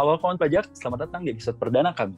Halo 0.00 0.16
kawan 0.16 0.40
pajak, 0.40 0.72
selamat 0.72 1.12
datang 1.12 1.28
di 1.28 1.36
episode 1.36 1.60
perdana 1.60 1.92
kami. 1.92 2.16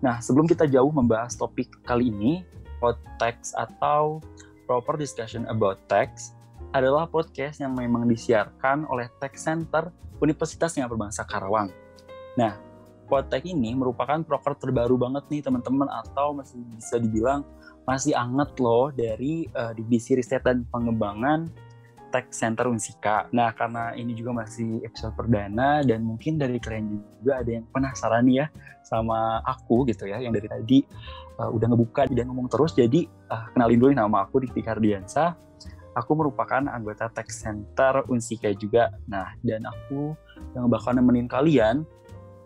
Nah, 0.00 0.16
sebelum 0.16 0.48
kita 0.48 0.64
jauh 0.64 0.88
membahas 0.88 1.36
topik 1.36 1.68
kali 1.84 2.08
ini, 2.08 2.40
podcast 2.80 3.52
atau 3.52 4.24
proper 4.64 4.96
discussion 4.96 5.44
about 5.52 5.76
tax 5.92 6.32
adalah 6.72 7.04
podcast 7.04 7.60
yang 7.60 7.76
memang 7.76 8.08
disiarkan 8.08 8.88
oleh 8.88 9.12
Tax 9.20 9.44
Center 9.44 9.92
Universitas 10.24 10.72
yang 10.80 10.88
Berbangsa 10.88 11.28
Karawang. 11.28 11.68
Nah, 12.40 12.56
podcast 13.12 13.44
ini 13.44 13.76
merupakan 13.76 14.24
proker 14.24 14.56
terbaru 14.56 14.96
banget 14.96 15.28
nih 15.28 15.44
teman-teman 15.44 15.92
atau 16.00 16.32
masih 16.32 16.64
bisa 16.80 16.96
dibilang 16.96 17.44
masih 17.84 18.16
anget 18.16 18.56
loh 18.56 18.88
dari 18.88 19.44
uh, 19.52 19.76
divisi 19.76 20.16
riset 20.16 20.40
dan 20.48 20.64
pengembangan 20.72 21.44
Tech 22.08 22.32
Center 22.32 22.66
Unsika. 22.68 23.28
Nah, 23.30 23.52
karena 23.52 23.92
ini 23.94 24.16
juga 24.16 24.32
masih 24.32 24.80
episode 24.84 25.14
perdana 25.14 25.84
dan 25.84 26.04
mungkin 26.04 26.40
dari 26.40 26.56
kalian 26.56 27.00
juga 27.20 27.40
ada 27.44 27.50
yang 27.50 27.64
penasaran 27.68 28.24
nih 28.24 28.36
ya 28.44 28.46
sama 28.84 29.44
aku 29.44 29.84
gitu 29.88 30.08
ya, 30.08 30.18
yang 30.20 30.32
dari 30.32 30.48
tadi 30.48 30.78
uh, 31.38 31.52
udah 31.52 31.66
ngebuka 31.68 32.08
dan 32.08 32.26
ngomong 32.32 32.48
terus. 32.48 32.72
Jadi 32.72 33.04
uh, 33.28 33.46
kenalin 33.52 33.78
dulu 33.78 33.90
nama 33.92 34.24
aku 34.24 34.44
Dikti 34.44 34.60
Kardiansa. 34.64 35.36
Aku 35.96 36.14
merupakan 36.14 36.62
anggota 36.62 37.10
Tech 37.10 37.28
Center 37.28 38.06
Unsika 38.06 38.48
juga. 38.54 38.94
Nah, 39.10 39.34
dan 39.42 39.66
aku 39.66 40.14
yang 40.54 40.70
bakal 40.70 40.94
nemenin 40.94 41.26
kalian 41.26 41.82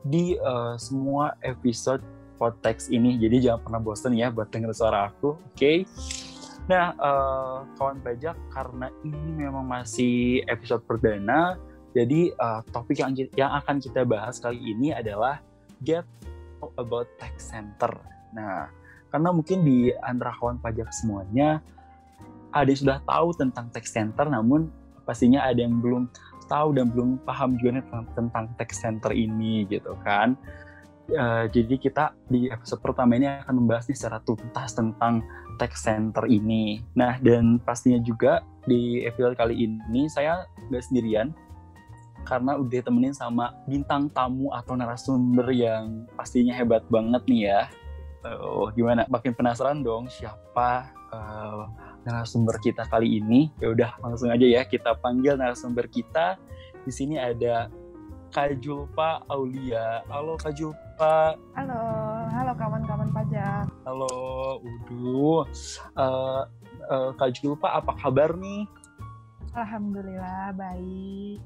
di 0.02 0.34
uh, 0.41 0.74
semua 0.80 1.38
episode 1.44 2.02
podcast 2.41 2.91
ini. 2.91 3.14
Jadi 3.22 3.47
jangan 3.47 3.60
pernah 3.62 3.80
bosan 3.83 4.19
ya 4.19 4.33
buat 4.34 4.50
denger 4.50 4.74
suara 4.74 5.12
aku, 5.12 5.38
oke? 5.38 5.55
Okay? 5.55 5.86
Nah, 6.70 6.94
uh, 6.94 7.66
kawan 7.74 7.98
pajak 8.06 8.38
karena 8.54 8.86
ini 9.02 9.46
memang 9.46 9.66
masih 9.66 10.46
episode 10.46 10.86
perdana, 10.86 11.58
jadi 11.90 12.32
uh, 12.38 12.62
topik 12.70 13.02
yang 13.02 13.12
yang 13.34 13.50
akan 13.58 13.82
kita 13.82 14.06
bahas 14.06 14.38
kali 14.38 14.62
ini 14.62 14.94
adalah 14.94 15.42
get 15.82 16.06
about 16.78 17.10
tax 17.19 17.50
center. 17.50 17.91
Nah, 18.30 18.70
karena 19.10 19.28
mungkin 19.34 19.66
di 19.66 19.91
antara 20.00 20.32
kawan 20.38 20.62
pajak 20.62 20.88
semuanya 20.94 21.60
ada 22.54 22.69
yang 22.69 22.80
sudah 22.80 22.98
tahu 23.04 23.28
tentang 23.36 23.66
tax 23.74 23.92
center, 23.92 24.24
namun 24.30 24.70
pastinya 25.02 25.42
ada 25.42 25.60
yang 25.60 25.82
belum 25.82 26.08
tahu 26.47 26.76
dan 26.78 26.92
belum 26.94 27.20
paham 27.26 27.58
juga 27.58 27.80
tentang, 27.82 28.06
tentang 28.14 28.44
tax 28.56 28.80
center 28.80 29.10
ini 29.12 29.66
gitu 29.66 29.98
kan. 30.06 30.38
Uh, 31.11 31.50
jadi 31.50 31.75
kita 31.83 32.14
di 32.31 32.47
episode 32.47 32.78
pertama 32.78 33.19
ini 33.19 33.27
akan 33.27 33.58
membahas 33.58 33.91
nih 33.91 33.98
secara 33.98 34.22
tuntas 34.22 34.70
tentang 34.78 35.27
tech 35.59 35.75
center 35.75 36.25
ini. 36.31 36.78
Nah 36.94 37.19
dan 37.19 37.59
pastinya 37.59 37.98
juga 37.98 38.47
di 38.70 39.03
episode 39.03 39.34
kali 39.34 39.67
ini 39.67 40.06
saya 40.06 40.47
nggak 40.70 40.84
sendirian 40.86 41.34
karena 42.22 42.55
udah 42.55 42.81
temenin 42.86 43.11
sama 43.11 43.50
bintang 43.67 44.06
tamu 44.14 44.55
atau 44.55 44.78
narasumber 44.78 45.50
yang 45.50 46.06
pastinya 46.14 46.55
hebat 46.55 46.86
banget 46.86 47.22
nih 47.27 47.42
ya. 47.50 47.62
Oh, 48.22 48.70
gimana? 48.70 49.03
Makin 49.11 49.34
penasaran 49.34 49.83
dong 49.83 50.06
siapa 50.06 50.94
uh, 51.11 51.66
narasumber 52.06 52.62
kita 52.62 52.87
kali 52.87 53.19
ini? 53.19 53.50
Ya 53.59 53.75
udah 53.75 53.91
langsung 53.98 54.31
aja 54.31 54.47
ya 54.47 54.62
kita 54.62 54.94
panggil 55.03 55.34
narasumber 55.34 55.91
kita. 55.91 56.39
Di 56.87 56.92
sini 56.94 57.19
ada 57.19 57.66
Kak 58.31 58.62
Julpa 58.62 59.27
Aulia. 59.27 60.06
Halo 60.06 60.39
Kak 60.39 60.55
Halo, 61.03 61.83
halo 62.31 62.53
kawan-kawan 62.55 63.11
pajak. 63.11 63.67
Halo, 63.83 64.14
Udu. 64.62 65.42
Uh, 65.98 66.47
uh, 66.86 67.11
Kak 67.19 67.34
Julpa 67.42 67.75
apa 67.75 67.91
kabar 67.98 68.39
nih? 68.39 68.70
Alhamdulillah 69.50 70.55
baik. 70.55 71.42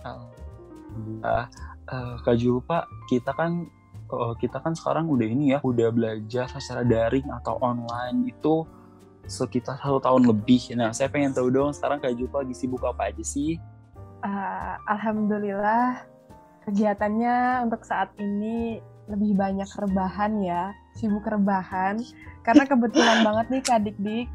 Alhamdulillah. 0.00 1.44
Uh, 1.84 2.16
Kak 2.24 2.40
Julpa, 2.40 2.88
kita 3.12 3.36
kan 3.36 3.68
uh, 4.08 4.32
kita 4.40 4.56
kan 4.56 4.72
sekarang 4.72 5.04
udah 5.12 5.28
ini 5.28 5.52
ya, 5.52 5.60
udah 5.60 5.92
belajar 5.92 6.48
secara 6.48 6.80
daring 6.80 7.28
atau 7.44 7.60
online 7.60 8.24
itu 8.32 8.64
sekitar 9.28 9.76
satu 9.76 10.00
tahun 10.00 10.32
lebih. 10.32 10.72
Nah, 10.80 10.96
saya 10.96 11.12
pengen 11.12 11.36
tahu 11.36 11.52
dong 11.52 11.76
sekarang 11.76 12.00
Kak 12.00 12.16
Julpa 12.16 12.40
lagi 12.40 12.56
sibuk 12.56 12.80
apa 12.88 13.12
aja 13.12 13.20
sih? 13.20 13.60
uh, 14.24 14.74
alhamdulillah 14.88 16.06
kegiatannya 16.68 17.64
untuk 17.64 17.82
saat 17.82 18.12
ini 18.20 18.76
lebih 19.08 19.40
banyak 19.40 19.68
rebahan 19.80 20.36
ya, 20.44 20.76
sibuk 20.92 21.24
rebahan. 21.24 21.96
Karena 22.44 22.68
kebetulan 22.68 23.24
banget 23.24 23.46
nih 23.48 23.62
Kak 23.64 23.80
Dik-Dik, 23.88 24.28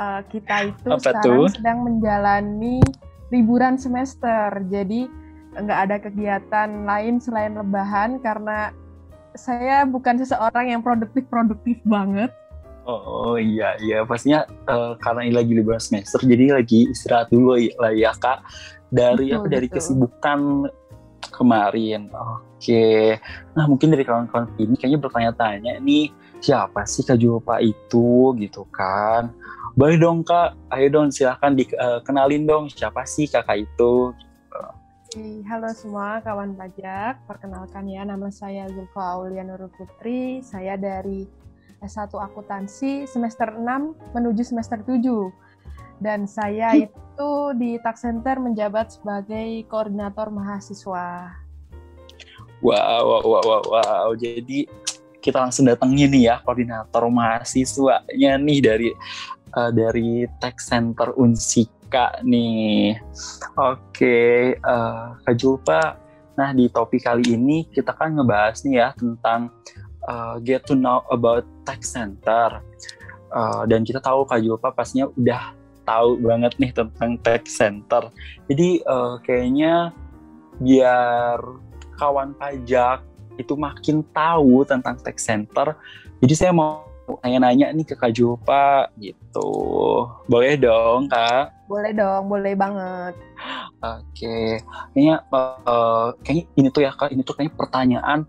uh, 0.00 0.20
kita 0.32 0.56
itu 0.72 0.88
Apa 0.88 1.00
sekarang 1.04 1.24
tuh? 1.24 1.46
sedang 1.52 1.78
menjalani 1.84 2.80
liburan 3.28 3.76
semester. 3.76 4.48
Jadi 4.72 5.08
nggak 5.58 5.80
ada 5.90 5.96
kegiatan 6.00 6.68
lain 6.88 7.20
selain 7.20 7.52
rebahan 7.52 8.16
karena 8.24 8.72
saya 9.36 9.84
bukan 9.84 10.18
seseorang 10.18 10.72
yang 10.72 10.80
produktif-produktif 10.80 11.76
banget. 11.84 12.32
Oh, 12.88 13.36
oh 13.36 13.36
iya 13.36 13.76
iya 13.84 14.00
pastinya 14.00 14.48
uh, 14.64 14.96
karena 14.96 15.28
ini 15.28 15.34
lagi 15.36 15.52
liburan 15.52 15.76
semester 15.76 16.24
jadi 16.24 16.56
lagi 16.56 16.88
istirahat 16.88 17.28
dulu 17.28 17.60
lah 17.76 17.92
ya 17.92 18.16
kak 18.16 18.40
dari 18.88 19.28
betul, 19.28 19.44
apa 19.44 19.46
dari 19.52 19.66
betul. 19.68 19.76
kesibukan 19.76 20.40
kemarin. 21.38 22.10
Oke. 22.10 23.16
Nah, 23.54 23.70
mungkin 23.70 23.94
dari 23.94 24.02
kawan-kawan 24.02 24.50
ini 24.58 24.74
kayaknya 24.74 24.98
bertanya-tanya 24.98 25.78
nih, 25.78 26.10
siapa 26.42 26.82
sih 26.82 27.06
Kak 27.06 27.22
Julpa 27.22 27.62
itu 27.62 28.34
gitu 28.34 28.66
kan? 28.74 29.30
Boleh 29.78 29.94
dong 29.94 30.26
Kak, 30.26 30.58
ayo 30.74 30.90
dong 30.90 31.14
silahkan 31.14 31.54
dikenalin 31.54 32.42
uh, 32.42 32.48
dong 32.50 32.64
siapa 32.66 33.06
sih 33.06 33.30
kakak 33.30 33.62
itu. 33.62 34.10
Halo 35.48 35.72
semua 35.72 36.20
kawan 36.20 36.52
pajak, 36.58 37.24
perkenalkan 37.24 37.88
ya 37.88 38.04
nama 38.04 38.28
saya 38.28 38.68
Zulfa 38.68 39.16
Aulia 39.16 39.40
Nurul 39.40 39.72
Putri, 39.72 40.44
saya 40.44 40.76
dari 40.76 41.24
S1 41.80 42.12
Akuntansi 42.12 43.06
semester 43.06 43.54
6 43.54 43.64
menuju 44.12 44.42
semester 44.44 44.82
7 44.82 45.47
dan 45.98 46.26
saya 46.26 46.74
itu 46.74 47.30
di 47.58 47.78
Tax 47.82 48.06
Center 48.06 48.38
menjabat 48.38 48.98
sebagai 48.98 49.66
koordinator 49.66 50.30
mahasiswa. 50.30 51.34
Wow, 52.58 53.02
wow, 53.06 53.22
wow, 53.22 53.44
wow, 53.46 53.62
wow. 53.70 54.08
Jadi 54.18 54.66
kita 55.18 55.42
langsung 55.42 55.66
datangnya 55.66 56.06
nih 56.10 56.22
ya 56.30 56.36
koordinator 56.42 57.06
mahasiswanya 57.10 58.38
nih 58.38 58.58
dari 58.62 58.88
uh, 59.54 59.70
dari 59.74 60.26
Tax 60.38 60.70
Center 60.70 61.14
Unsika 61.18 62.18
nih. 62.22 62.98
Oke, 63.58 64.54
uh, 64.62 65.18
Kak 65.22 65.34
Julpa. 65.38 65.98
Nah 66.38 66.54
di 66.54 66.70
topik 66.70 67.02
kali 67.02 67.34
ini 67.34 67.66
kita 67.66 67.94
kan 67.98 68.14
ngebahas 68.14 68.62
nih 68.62 68.74
ya 68.78 68.88
tentang 68.94 69.50
uh, 70.06 70.38
get 70.38 70.62
to 70.66 70.78
know 70.78 71.02
about 71.10 71.42
Tax 71.66 71.94
Center. 71.94 72.62
Uh, 73.28 73.68
dan 73.68 73.84
kita 73.84 74.00
tahu 74.00 74.24
Kak 74.24 74.40
Julpa 74.40 74.72
pastinya 74.72 75.10
udah 75.18 75.57
tahu 75.88 76.20
banget 76.20 76.52
nih 76.60 76.72
tentang 76.76 77.16
tech 77.24 77.48
center. 77.48 78.12
Jadi 78.44 78.84
uh, 78.84 79.16
kayaknya 79.24 79.96
biar 80.60 81.40
kawan 81.96 82.36
pajak 82.36 83.00
itu 83.40 83.56
makin 83.56 84.04
tahu 84.12 84.68
tentang 84.68 85.00
tech 85.00 85.16
center. 85.16 85.72
Jadi 86.20 86.34
saya 86.36 86.52
mau 86.52 86.84
nanya-nanya 87.24 87.72
nih 87.72 87.88
ke 87.88 87.94
Kak 87.96 88.12
Julpa 88.12 88.92
gitu. 89.00 89.48
Boleh 90.28 90.60
dong, 90.60 91.08
Kak? 91.08 91.56
Boleh 91.64 91.96
dong, 91.96 92.28
boleh 92.28 92.52
banget. 92.52 93.16
Oke, 93.80 94.60
kayaknya 94.92 95.24
uh, 95.32 96.12
kayaknya 96.20 96.44
ini 96.58 96.68
tuh 96.68 96.82
ya 96.84 96.92
Kak, 96.92 97.08
ini 97.14 97.24
tuh 97.24 97.32
kayaknya 97.32 97.54
pertanyaan 97.56 98.20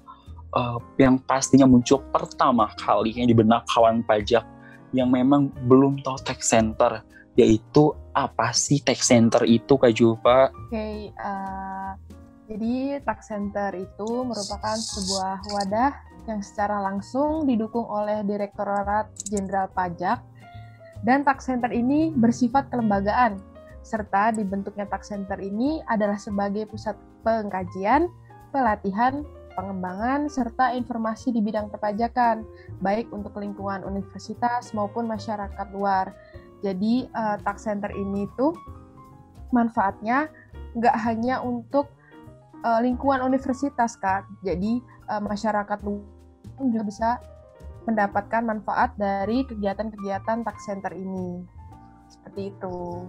uh, 0.55 0.77
yang 0.95 1.19
pastinya 1.19 1.65
muncul 1.67 1.99
pertama 2.13 2.71
kali 2.77 3.11
yang 3.17 3.27
di 3.27 3.35
benak 3.35 3.65
kawan 3.67 4.05
pajak 4.05 4.45
yang 4.93 5.09
memang 5.09 5.53
belum 5.69 6.01
tahu 6.01 6.17
tech 6.25 6.41
center 6.41 7.01
yaitu 7.39 7.95
apa 8.11 8.51
sih 8.51 8.83
tax 8.83 9.07
center 9.07 9.47
itu 9.47 9.79
Kak 9.79 9.95
Julpa? 9.95 10.51
Oke, 10.51 10.75
okay, 10.75 10.95
uh, 11.15 11.31
eh, 11.31 11.91
jadi 12.51 12.75
tax 13.07 13.31
center 13.31 13.71
itu 13.79 14.09
merupakan 14.27 14.75
sebuah 14.75 15.39
wadah 15.55 15.93
yang 16.27 16.43
secara 16.43 16.83
langsung 16.83 17.47
didukung 17.47 17.87
oleh 17.87 18.21
Direktorat 18.27 19.07
Jenderal 19.31 19.71
Pajak 19.71 20.19
dan 21.07 21.23
tax 21.23 21.47
center 21.47 21.71
ini 21.71 22.11
bersifat 22.11 22.67
kelembagaan 22.67 23.39
serta 23.89 24.35
dibentuknya 24.35 24.85
tax 24.85 25.09
center 25.09 25.39
ini 25.39 25.79
adalah 25.87 26.19
sebagai 26.19 26.67
pusat 26.67 26.93
pengkajian, 27.23 28.11
pelatihan, 28.51 29.23
pengembangan, 29.57 30.29
serta 30.31 30.71
informasi 30.77 31.33
di 31.33 31.41
bidang 31.41 31.67
perpajakan, 31.73 32.45
baik 32.79 33.09
untuk 33.09 33.35
lingkungan 33.35 33.83
universitas 33.83 34.71
maupun 34.77 35.09
masyarakat 35.09 35.67
luar. 35.73 36.13
Jadi 36.59 37.07
uh, 37.15 37.37
tax 37.39 37.67
center 37.67 37.91
ini 37.95 38.27
tuh 38.35 38.51
manfaatnya 39.55 40.27
nggak 40.75 40.95
hanya 41.07 41.41
untuk 41.41 41.89
uh, 42.63 42.79
lingkungan 42.83 43.23
universitas 43.23 43.95
kak. 43.97 44.27
Jadi 44.43 44.83
uh, 45.07 45.21
masyarakat 45.23 45.79
juga 46.59 46.81
bisa 46.83 47.09
mendapatkan 47.87 48.43
manfaat 48.45 48.93
dari 48.99 49.47
kegiatan-kegiatan 49.47 50.43
tax 50.45 50.67
center 50.67 50.91
ini. 50.93 51.41
Seperti 52.11 52.53
itu. 52.53 53.07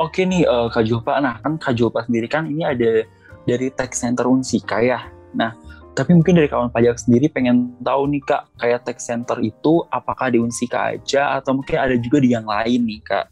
Oke 0.00 0.24
nih 0.24 0.48
uh, 0.48 0.72
Kak 0.72 0.88
Julpa, 0.88 1.20
nah 1.20 1.36
kan 1.44 1.60
Kak 1.60 1.76
Julpa 1.76 2.00
sendiri 2.08 2.24
kan 2.24 2.48
ini 2.48 2.64
ada 2.64 3.04
dari 3.44 3.68
tax 3.68 4.00
center 4.00 4.24
Unsika 4.24 4.80
ya. 4.80 5.04
Nah, 5.36 5.52
tapi 5.98 6.14
mungkin 6.14 6.38
dari 6.38 6.46
kawan 6.46 6.70
pajak 6.70 7.02
sendiri 7.02 7.26
pengen 7.26 7.74
tahu 7.82 8.06
nih 8.06 8.22
Kak, 8.22 8.46
kayak 8.62 8.86
tax 8.86 9.10
center 9.10 9.36
itu 9.42 9.82
apakah 9.90 10.30
di 10.30 10.38
Unsika 10.38 10.94
aja 10.94 11.36
atau 11.42 11.58
mungkin 11.58 11.76
ada 11.76 11.98
juga 11.98 12.22
di 12.22 12.30
yang 12.30 12.46
lain 12.46 12.86
nih 12.86 13.00
Kak? 13.02 13.26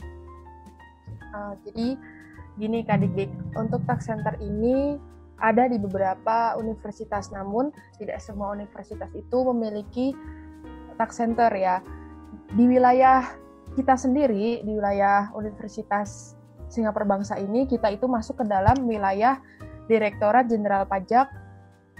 Uh, 1.31 1.55
jadi 1.62 1.94
gini 2.58 2.82
Kak 2.82 2.99
Dik, 2.99 3.31
untuk 3.55 3.87
tax 3.87 4.10
center 4.10 4.34
ini 4.43 4.99
ada 5.38 5.70
di 5.70 5.78
beberapa 5.78 6.58
universitas, 6.58 7.31
namun 7.31 7.70
tidak 8.02 8.19
semua 8.19 8.50
universitas 8.50 9.11
itu 9.14 9.38
memiliki 9.54 10.11
tax 10.99 11.22
center 11.22 11.50
ya. 11.54 11.78
Di 12.50 12.64
wilayah 12.66 13.22
kita 13.78 13.94
sendiri, 13.94 14.66
di 14.66 14.72
wilayah 14.75 15.31
Universitas 15.38 16.34
Singapura 16.66 17.06
Bangsa 17.06 17.38
ini, 17.38 17.70
kita 17.70 17.87
itu 17.94 18.11
masuk 18.11 18.43
ke 18.43 18.44
dalam 18.50 18.82
wilayah 18.82 19.38
Direktorat 19.87 20.50
Jenderal 20.50 20.84
Pajak, 20.84 21.31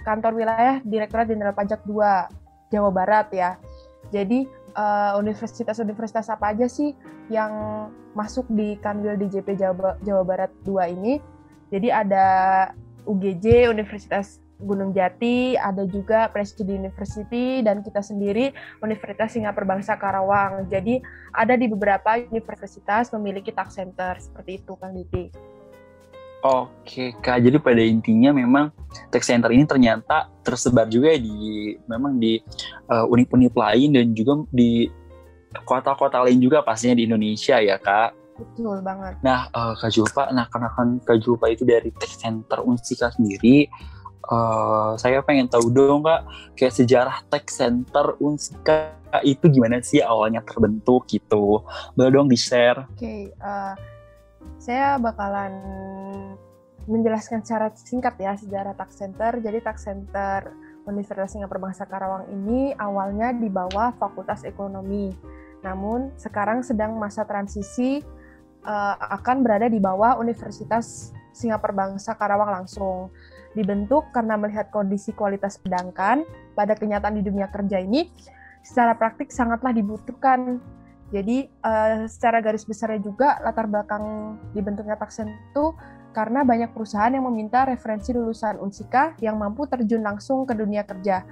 kantor 0.09 0.33
wilayah 0.33 0.81
Direktorat 0.81 1.29
Jenderal 1.29 1.53
Pajak 1.53 1.85
2, 1.85 2.73
Jawa 2.73 2.89
Barat 2.89 3.29
ya. 3.29 3.61
Jadi 4.09 4.49
eh, 4.73 5.13
universitas-universitas 5.21 6.25
uh, 6.29 6.33
apa 6.33 6.57
aja 6.57 6.65
sih 6.65 6.97
yang 7.29 7.53
masuk 8.17 8.49
di 8.49 8.73
Kanwil 8.81 9.21
DJP 9.21 9.53
Jawa, 9.53 10.01
Jawa 10.01 10.23
Barat 10.25 10.51
2 10.65 10.97
ini? 10.97 11.21
Jadi 11.69 11.93
ada 11.93 12.25
UGJ 13.05 13.69
Universitas 13.69 14.41
Gunung 14.59 14.91
Jati, 14.91 15.55
ada 15.55 15.87
juga 15.87 16.27
Presiden 16.27 16.83
University 16.83 17.63
dan 17.63 17.79
kita 17.79 18.03
sendiri 18.03 18.51
Universitas 18.83 19.31
Singapura 19.31 19.77
Bangsa 19.77 19.95
Karawang. 19.95 20.67
Jadi 20.67 20.99
ada 21.31 21.55
di 21.55 21.71
beberapa 21.71 22.19
universitas 22.19 23.07
memiliki 23.15 23.55
tax 23.55 23.79
center 23.79 24.19
seperti 24.19 24.59
itu 24.59 24.75
Kang 24.75 24.91
Diti. 24.91 25.31
Oke 26.39 27.11
Kak, 27.19 27.43
jadi 27.43 27.59
pada 27.59 27.83
intinya 27.83 28.31
memang 28.31 28.71
tax 29.11 29.27
center 29.27 29.51
ini 29.51 29.67
ternyata 29.67 30.31
tersebar 30.39 30.87
juga 30.87 31.11
di 31.19 31.75
memang 31.83 32.15
di 32.15 32.39
uh, 32.87 33.03
unit-unit 33.11 33.51
lain 33.51 33.91
dan 33.91 34.15
juga 34.15 34.47
di 34.47 34.87
kota-kota 35.67 36.23
lain 36.23 36.39
juga 36.39 36.63
pastinya 36.63 36.95
di 36.95 37.03
Indonesia 37.11 37.59
ya 37.59 37.75
Kak. 37.75 38.15
Betul 38.39 38.79
banget. 38.79 39.19
Nah, 39.19 39.51
uh, 39.51 39.75
Kak 39.75 39.91
Julpa, 39.91 40.31
nah 40.31 40.47
karena 40.47 40.71
kan 40.71 41.03
Kak 41.03 41.19
Julpa 41.19 41.51
itu 41.51 41.67
dari 41.67 41.91
Tech 41.91 42.13
Center 42.15 42.63
Unsika 42.63 43.11
sendiri, 43.11 43.67
uh, 44.31 44.95
saya 44.95 45.19
pengen 45.19 45.51
tahu 45.51 45.67
dong 45.75 46.07
Kak, 46.07 46.23
kayak 46.55 46.71
sejarah 46.71 47.19
Tech 47.27 47.51
Center 47.51 48.15
Unsika 48.23 48.95
itu 49.27 49.51
gimana 49.51 49.83
sih 49.83 49.99
awalnya 49.99 50.39
terbentuk 50.47 51.03
gitu. 51.11 51.67
Boleh 51.99 52.11
dong 52.15 52.31
di-share. 52.31 52.87
Oke, 52.95 53.03
okay, 53.03 53.21
uh, 53.43 53.75
saya 54.59 54.99
bakalan 54.99 55.55
menjelaskan 56.89 57.45
secara 57.45 57.69
singkat 57.77 58.17
ya 58.17 58.33
sejarah 58.33 58.73
Tech 58.73 58.89
Center. 58.89 59.37
Jadi 59.37 59.61
Tech 59.61 59.77
Center 59.77 60.49
Universitas 60.89 61.37
Singapura 61.37 61.69
Bangsa 61.69 61.85
Karawang 61.85 62.25
ini 62.33 62.73
awalnya 62.73 63.29
di 63.29 63.45
bawah 63.45 63.93
Fakultas 63.95 64.41
Ekonomi. 64.41 65.13
Namun 65.61 66.17
sekarang 66.17 66.65
sedang 66.65 66.97
masa 66.97 67.29
transisi 67.29 68.01
uh, 68.65 68.95
akan 69.21 69.45
berada 69.45 69.69
di 69.69 69.77
bawah 69.77 70.17
Universitas 70.17 71.13
Singapura 71.29 71.85
Bangsa 71.85 72.17
Karawang 72.17 72.63
langsung. 72.63 73.13
Dibentuk 73.53 74.09
karena 74.13 74.37
melihat 74.37 74.73
kondisi 74.73 75.13
kualitas 75.13 75.61
pedangkan 75.61 76.25
pada 76.53 76.73
kenyataan 76.73 77.17
di 77.17 77.23
dunia 77.25 77.49
kerja 77.49 77.81
ini 77.81 78.09
secara 78.65 78.97
praktik 78.97 79.29
sangatlah 79.29 79.73
dibutuhkan. 79.73 80.57
Jadi 81.09 81.49
uh, 81.65 82.05
secara 82.05 82.37
garis 82.39 82.65
besarnya 82.65 83.01
juga 83.01 83.41
latar 83.41 83.65
belakang 83.65 84.37
dibentuknya 84.53 84.93
Taksen 84.93 85.29
itu 85.29 85.73
karena 86.13 86.45
banyak 86.45 86.69
perusahaan 86.73 87.09
yang 87.09 87.25
meminta 87.25 87.65
referensi 87.65 88.13
lulusan 88.13 88.61
Unsika 88.61 89.17
yang 89.21 89.37
mampu 89.37 89.65
terjun 89.65 90.05
langsung 90.05 90.45
ke 90.45 90.53
dunia 90.53 90.85
kerja. 90.85 91.25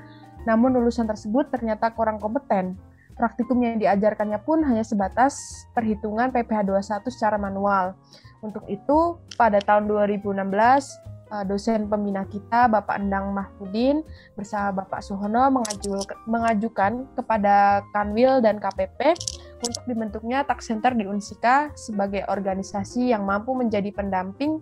Namun 0.49 0.73
lulusan 0.73 1.05
tersebut 1.05 1.53
ternyata 1.53 1.93
kurang 1.93 2.17
kompeten 2.17 2.77
Praktikum 3.17 3.57
yang 3.65 3.81
diajarkannya 3.81 4.37
pun 4.45 4.61
hanya 4.61 4.85
sebatas 4.85 5.65
perhitungan 5.73 6.29
PPh 6.29 6.69
21 6.69 7.09
secara 7.09 7.41
manual. 7.41 7.97
Untuk 8.45 8.61
itu, 8.69 9.17
pada 9.33 9.57
tahun 9.57 9.89
2016, 9.89 11.01
eh, 11.33 11.43
dosen 11.49 11.89
pembina 11.89 12.29
kita, 12.29 12.69
Bapak 12.69 13.01
Endang 13.01 13.33
Mahmudin, 13.33 14.05
bersama 14.37 14.85
Bapak 14.85 15.01
Suhono 15.01 15.49
mengajukan 16.29 17.09
kepada 17.17 17.81
Kanwil 17.89 18.37
dan 18.45 18.61
KPP 18.61 19.17
untuk 19.61 19.83
dibentuknya 19.89 20.45
Tax 20.45 20.69
Center 20.69 20.93
di 20.93 21.05
Unsika 21.09 21.73
sebagai 21.73 22.25
organisasi 22.29 23.11
yang 23.11 23.25
mampu 23.25 23.57
menjadi 23.57 23.89
pendamping 23.93 24.61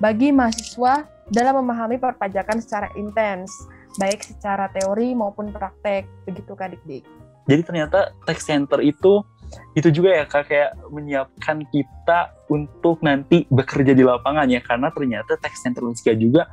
bagi 0.00 0.32
mahasiswa 0.32 1.04
dalam 1.28 1.62
memahami 1.62 2.00
perpajakan 2.00 2.58
secara 2.58 2.88
intens, 2.96 3.52
baik 4.00 4.24
secara 4.24 4.72
teori 4.72 5.12
maupun 5.12 5.52
praktek. 5.52 6.08
Begitu 6.24 6.52
Kak 6.56 6.72
Dik-Dik. 6.74 7.04
Jadi 7.46 7.62
ternyata 7.66 8.14
tech 8.24 8.40
center 8.40 8.80
itu 8.80 9.26
itu 9.74 9.88
juga 9.90 10.14
ya 10.14 10.24
kak 10.30 10.46
kayak 10.46 10.78
menyiapkan 10.94 11.66
kita 11.74 12.38
untuk 12.46 13.02
nanti 13.02 13.50
bekerja 13.50 13.98
di 13.98 14.06
lapangan 14.06 14.46
ya 14.46 14.62
karena 14.62 14.94
ternyata 14.94 15.34
tech 15.42 15.58
center 15.58 15.82
Unsika 15.82 16.14
juga 16.14 16.46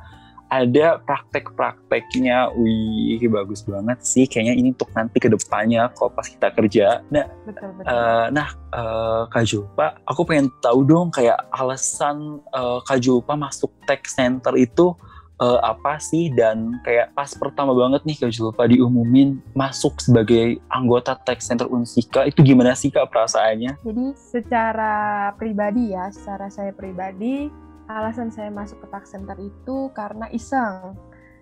ada 0.48 1.00
praktek-prakteknya, 1.04 2.52
wih 2.56 3.20
bagus 3.28 3.64
banget 3.64 4.00
sih. 4.00 4.24
Kayaknya 4.24 4.54
ini 4.56 4.68
untuk 4.72 4.90
nanti 4.96 5.20
ke 5.20 5.28
depannya 5.28 5.92
kalau 5.92 6.10
pas 6.12 6.26
kita 6.28 6.48
kerja. 6.52 7.04
Nah, 7.12 7.28
betul, 7.44 7.68
betul. 7.76 7.88
Uh, 7.88 8.26
nah 8.32 8.48
uh, 8.72 9.22
Kak 9.28 9.44
Julpa, 9.44 10.00
aku 10.08 10.24
pengen 10.24 10.48
tahu 10.64 10.88
dong 10.88 11.12
kayak 11.12 11.36
alasan 11.52 12.40
uh, 12.56 12.80
Kak 12.84 13.04
Julpa 13.04 13.36
masuk 13.36 13.68
tech 13.84 14.04
center 14.08 14.56
itu 14.56 14.96
uh, 15.38 15.60
apa 15.62 15.96
sih 16.02 16.30
dan 16.34 16.78
kayak 16.82 17.14
pas 17.14 17.30
pertama 17.34 17.72
banget 17.72 18.02
nih 18.04 18.16
Kak 18.18 18.32
Julpa 18.34 18.66
diumumin 18.66 19.38
masuk 19.54 19.98
sebagai 20.02 20.58
anggota 20.68 21.14
Tech 21.14 21.40
Center 21.40 21.70
Unsika 21.70 22.26
itu 22.26 22.42
gimana 22.42 22.74
sih 22.74 22.90
Kak 22.92 23.08
perasaannya? 23.10 23.78
Jadi 23.82 24.06
secara 24.18 25.28
pribadi 25.38 25.94
ya, 25.94 26.10
secara 26.10 26.50
saya 26.50 26.74
pribadi 26.74 27.48
alasan 27.88 28.28
saya 28.28 28.52
masuk 28.52 28.84
ke 28.84 28.86
Tech 28.92 29.04
Center 29.08 29.36
itu 29.40 29.88
karena 29.96 30.28
iseng 30.30 30.94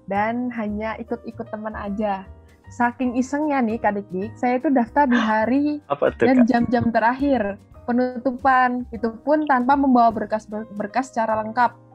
dan 0.06 0.48
hanya 0.54 0.94
ikut-ikut 1.02 1.46
teman 1.50 1.74
aja. 1.74 2.26
Saking 2.66 3.14
isengnya 3.14 3.62
nih 3.62 3.78
Kak 3.78 3.94
Dik, 4.10 4.34
saya 4.34 4.58
itu 4.58 4.70
daftar 4.74 5.06
di 5.06 5.18
hari 5.18 5.66
apa 5.86 6.10
tuh, 6.14 6.26
dan 6.26 6.42
jam-jam 6.50 6.90
terakhir 6.90 7.58
penutupan 7.86 8.82
itu 8.90 9.14
pun 9.22 9.46
tanpa 9.46 9.78
membawa 9.78 10.10
berkas-berkas 10.10 11.14
secara 11.14 11.38
lengkap 11.46 11.86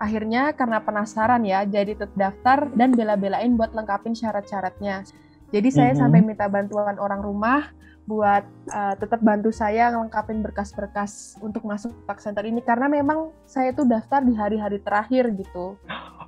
Akhirnya 0.00 0.56
karena 0.56 0.80
penasaran 0.80 1.44
ya, 1.44 1.68
jadi 1.68 1.92
terdaftar 1.92 2.72
dan 2.72 2.96
bela-belain 2.96 3.52
buat 3.52 3.76
lengkapin 3.76 4.16
syarat-syaratnya. 4.16 5.04
Jadi 5.52 5.68
saya 5.68 5.92
mm 5.92 6.00
-hmm. 6.00 6.00
sampai 6.00 6.20
minta 6.24 6.48
bantuan 6.48 6.96
orang 6.96 7.20
rumah 7.20 7.68
buat 8.08 8.42
uh, 8.72 8.94
tetap 8.98 9.20
bantu 9.22 9.52
saya 9.54 9.92
ngelengkapin 9.92 10.42
berkas-berkas 10.42 11.38
untuk 11.44 11.62
masuk 11.62 11.94
tax 12.04 12.26
center 12.26 12.42
ini 12.42 12.58
karena 12.64 12.90
memang 12.90 13.30
saya 13.46 13.70
tuh 13.70 13.86
daftar 13.86 14.24
di 14.24 14.34
hari-hari 14.34 14.82
terakhir 14.82 15.30
gitu. 15.36 15.78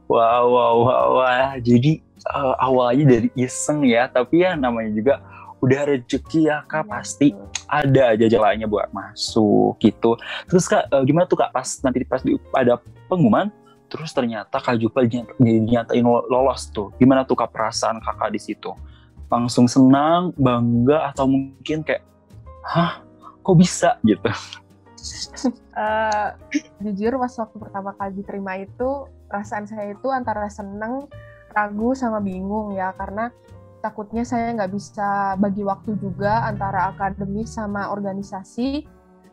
Wow, 0.07 0.45
wow, 0.53 0.77
wow, 0.85 1.07
wow. 1.23 1.55
Jadi 1.59 2.05
uh, 2.29 2.55
awalnya 2.61 3.19
dari 3.19 3.29
iseng 3.35 3.87
ya, 3.87 4.07
tapi 4.11 4.45
ya 4.45 4.55
namanya 4.55 4.93
juga 4.93 5.15
udah 5.63 5.81
rezeki 5.87 6.51
ya 6.51 6.67
kak 6.67 6.85
ya, 6.85 6.91
pasti 6.91 7.29
betul. 7.31 7.47
ada 7.71 8.03
aja 8.19 8.27
jalannya 8.27 8.67
buat 8.67 8.91
masuk 8.91 9.79
gitu. 9.79 10.19
Terus 10.51 10.65
kak 10.67 10.91
uh, 10.91 11.03
gimana 11.07 11.25
tuh 11.25 11.39
kak 11.39 11.55
pas 11.55 11.69
nanti 11.87 12.03
pas 12.03 12.21
di, 12.21 12.35
ada 12.55 12.83
pengumuman 13.07 13.51
terus 13.93 14.09
ternyata 14.17 14.57
Kak 14.57 14.81
Jupel 14.81 15.05
nyatain 15.37 16.01
lolos 16.01 16.73
tuh. 16.73 16.97
Gimana 16.97 17.29
tuh 17.29 17.37
Kak 17.37 17.53
perasaan 17.53 18.01
Kakak 18.01 18.33
di 18.33 18.41
situ? 18.41 18.73
Langsung 19.33 19.65
senang, 19.65 20.37
bangga 20.37 21.09
atau 21.09 21.25
mungkin 21.25 21.81
kayak 21.81 22.05
hah, 22.69 23.01
kok 23.41 23.57
bisa? 23.57 23.97
Gitu? 24.05 24.29
uh, 25.73 26.29
jujur 26.85 27.17
pas 27.17 27.33
waktu 27.41 27.57
pertama 27.57 27.97
kali 27.97 28.21
diterima 28.21 28.61
itu 28.61 29.09
perasaan 29.33 29.65
saya 29.65 29.97
itu 29.97 30.13
antara 30.13 30.53
seneng, 30.53 31.09
ragu 31.57 31.97
sama 31.97 32.21
bingung 32.21 32.77
ya. 32.77 32.93
Karena 32.93 33.33
takutnya 33.81 34.23
saya 34.29 34.53
nggak 34.53 34.73
bisa 34.77 35.41
bagi 35.41 35.65
waktu 35.65 35.97
juga 35.97 36.45
antara 36.45 36.93
akademi 36.93 37.49
sama 37.49 37.89
organisasi. 37.89 38.85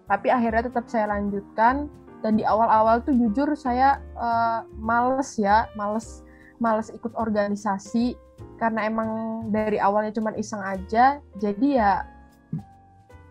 Tapi 0.08 0.28
akhirnya 0.32 0.72
tetap 0.72 0.88
saya 0.88 1.12
lanjutkan. 1.12 1.92
Dan 2.20 2.36
di 2.36 2.44
awal-awal 2.44 3.00
tuh 3.04 3.16
jujur 3.16 3.56
saya 3.56 4.00
uh, 4.20 4.68
males 4.76 5.40
ya 5.40 5.72
males 5.80 6.24
males 6.60 6.92
ikut 6.92 7.16
organisasi 7.16 8.16
karena 8.60 8.88
emang 8.88 9.10
dari 9.52 9.80
awalnya 9.80 10.16
cuma 10.16 10.36
iseng 10.36 10.60
aja 10.64 11.24
jadi 11.40 11.68
ya 11.68 11.92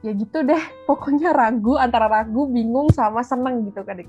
ya 0.03 0.15
gitu 0.15 0.47
deh. 0.47 0.63
Pokoknya 0.89 1.35
ragu 1.35 1.75
antara 1.77 2.07
ragu 2.07 2.47
bingung 2.49 2.89
sama 2.95 3.23
seneng 3.23 3.67
gitu 3.69 3.83
kan 3.83 3.99
dik. 3.99 4.09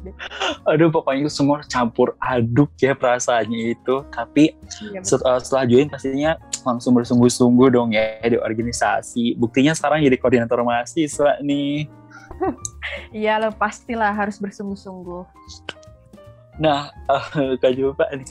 Aduh 0.63 0.87
pokoknya 0.93 1.27
itu 1.27 1.31
semua 1.33 1.59
campur 1.65 2.15
aduk 2.21 2.71
ya 2.79 2.93
perasaannya 2.95 3.75
itu. 3.75 4.05
Tapi 4.13 4.55
iya, 4.89 5.01
setelah, 5.03 5.41
setelah 5.41 5.65
join 5.67 5.89
pastinya 5.89 6.37
langsung 6.63 6.95
bersungguh-sungguh 6.95 7.67
dong 7.73 7.91
ya 7.91 8.21
di 8.23 8.37
organisasi. 8.37 9.35
Buktinya 9.35 9.73
sekarang 9.75 10.05
jadi 10.05 10.17
koordinator 10.17 10.61
mahasiswa 10.63 11.41
nih. 11.43 11.89
Iya 13.11 13.35
lo 13.43 13.51
pastilah 13.51 14.15
harus 14.15 14.39
bersungguh-sungguh. 14.39 15.27
Nah, 16.59 16.91
uh, 17.07 17.55
Kak 17.61 17.71
nih, 17.75 18.27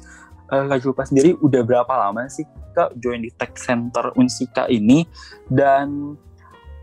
uh, 0.52 0.64
Kak 0.68 0.78
Julpa 0.82 1.04
sendiri 1.04 1.36
udah 1.40 1.62
berapa 1.64 1.92
lama 1.92 2.28
sih 2.28 2.44
Kak 2.72 2.96
join 3.00 3.24
di 3.24 3.30
Tech 3.34 3.56
Center 3.58 4.12
Unsika 4.16 4.68
ini? 4.68 5.04
Dan 5.48 6.16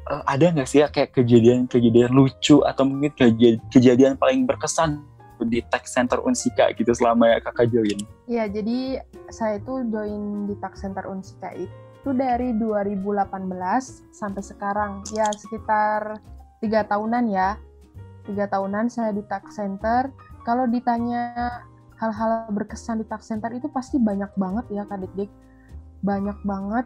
uh, 0.10 0.24
ada 0.28 0.52
nggak 0.54 0.68
sih 0.70 0.82
ya 0.84 0.88
kayak 0.90 1.16
kejadian-kejadian 1.16 2.12
lucu 2.14 2.62
atau 2.66 2.84
mungkin 2.86 3.12
kejadian, 3.14 3.62
kejadian 3.72 4.14
paling 4.18 4.46
berkesan 4.46 5.02
di 5.44 5.60
Tech 5.68 5.84
Center 5.84 6.24
Unsika 6.24 6.72
gitu 6.72 6.96
selama 6.96 7.36
ya 7.36 7.38
kakak 7.44 7.68
join? 7.74 8.00
Iya, 8.30 8.48
jadi 8.48 9.04
saya 9.28 9.60
itu 9.60 9.84
join 9.92 10.48
di 10.48 10.56
Tech 10.64 10.80
Center 10.80 11.04
Unsika 11.12 11.52
itu 11.52 12.10
dari 12.16 12.56
2018 12.56 13.02
sampai 14.16 14.44
sekarang. 14.46 14.92
Ya 15.12 15.28
sekitar 15.36 16.22
tiga 16.64 16.88
tahunan 16.88 17.28
ya. 17.28 17.60
Tiga 18.26 18.50
tahunan 18.50 18.90
saya 18.90 19.12
di 19.12 19.22
Tech 19.28 19.44
Center. 19.52 20.10
Kalau 20.46 20.70
ditanya 20.70 21.62
hal-hal 22.00 22.52
berkesan 22.52 23.00
di 23.00 23.06
tax 23.08 23.32
center 23.32 23.52
itu 23.56 23.72
pasti 23.72 23.96
banyak 23.96 24.32
banget 24.36 24.66
ya 24.72 24.84
Kak 24.84 25.00
Dik-Dik. 25.04 25.32
Banyak 26.04 26.38
banget. 26.44 26.86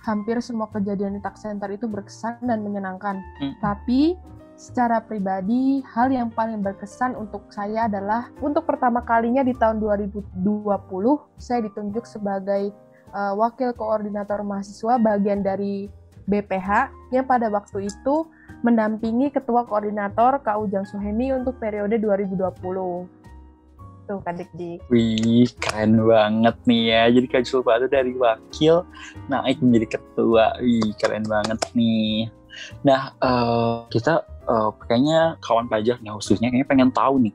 Hampir 0.00 0.40
semua 0.40 0.68
kejadian 0.72 1.16
di 1.16 1.20
tax 1.20 1.44
center 1.44 1.68
itu 1.68 1.84
berkesan 1.84 2.40
dan 2.44 2.64
menyenangkan. 2.64 3.20
Hmm. 3.40 3.54
Tapi 3.60 4.16
secara 4.56 5.00
pribadi, 5.00 5.80
hal 5.84 6.12
yang 6.12 6.32
paling 6.32 6.60
berkesan 6.60 7.16
untuk 7.16 7.48
saya 7.52 7.88
adalah 7.88 8.28
untuk 8.40 8.68
pertama 8.68 9.04
kalinya 9.04 9.40
di 9.40 9.56
tahun 9.56 9.80
2020, 9.80 10.36
saya 11.40 11.60
ditunjuk 11.64 12.04
sebagai 12.04 12.72
uh, 13.12 13.32
wakil 13.36 13.72
koordinator 13.76 14.40
mahasiswa 14.44 15.00
bagian 15.00 15.44
dari 15.44 15.88
BPH 16.28 16.92
yang 17.10 17.26
pada 17.26 17.48
waktu 17.48 17.88
itu 17.88 18.28
mendampingi 18.60 19.32
ketua 19.32 19.64
koordinator 19.64 20.38
Kak 20.44 20.60
Ujang 20.60 20.84
Suhemi 20.84 21.32
untuk 21.32 21.56
periode 21.56 21.96
2020 21.96 23.19
tuh 24.10 24.18
Kak 24.26 24.34
Dik 24.42 24.50
Dik. 24.58 24.78
Wih, 24.90 25.46
keren 25.62 26.02
banget 26.02 26.56
nih 26.66 26.82
ya. 26.90 27.02
Jadi 27.14 27.26
Kak 27.30 27.46
Julpa 27.46 27.78
itu 27.78 27.86
dari 27.86 28.12
wakil 28.18 28.82
naik 29.30 29.62
menjadi 29.62 29.94
ketua. 29.94 30.58
Wih, 30.58 30.90
keren 30.98 31.22
banget 31.30 31.62
nih. 31.78 32.26
Nah, 32.82 33.14
uh, 33.22 33.86
kita 33.86 34.26
uh, 34.50 34.74
kayaknya 34.82 35.38
kawan 35.38 35.70
pajaknya 35.70 36.10
khususnya 36.18 36.50
kayaknya 36.50 36.66
pengen 36.66 36.90
tahu 36.90 37.22
nih 37.22 37.34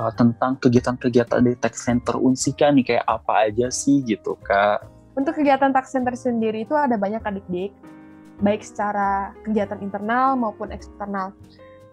uh, 0.00 0.08
tentang 0.16 0.56
kegiatan-kegiatan 0.56 1.44
di 1.44 1.52
tax 1.60 1.84
center 1.84 2.16
Unsika 2.16 2.72
nih 2.72 2.96
kayak 2.96 3.04
apa 3.04 3.52
aja 3.52 3.68
sih 3.68 4.00
gitu 4.08 4.40
Kak. 4.40 4.88
Untuk 5.14 5.36
kegiatan 5.36 5.70
tax 5.76 5.92
center 5.92 6.16
sendiri 6.16 6.64
itu 6.64 6.72
ada 6.72 6.96
banyak 6.96 7.20
Kak 7.20 7.36
Dik 7.36 7.48
Dik. 7.52 7.72
Baik 8.40 8.66
secara 8.66 9.30
kegiatan 9.44 9.78
internal 9.78 10.34
maupun 10.34 10.72
eksternal. 10.72 11.36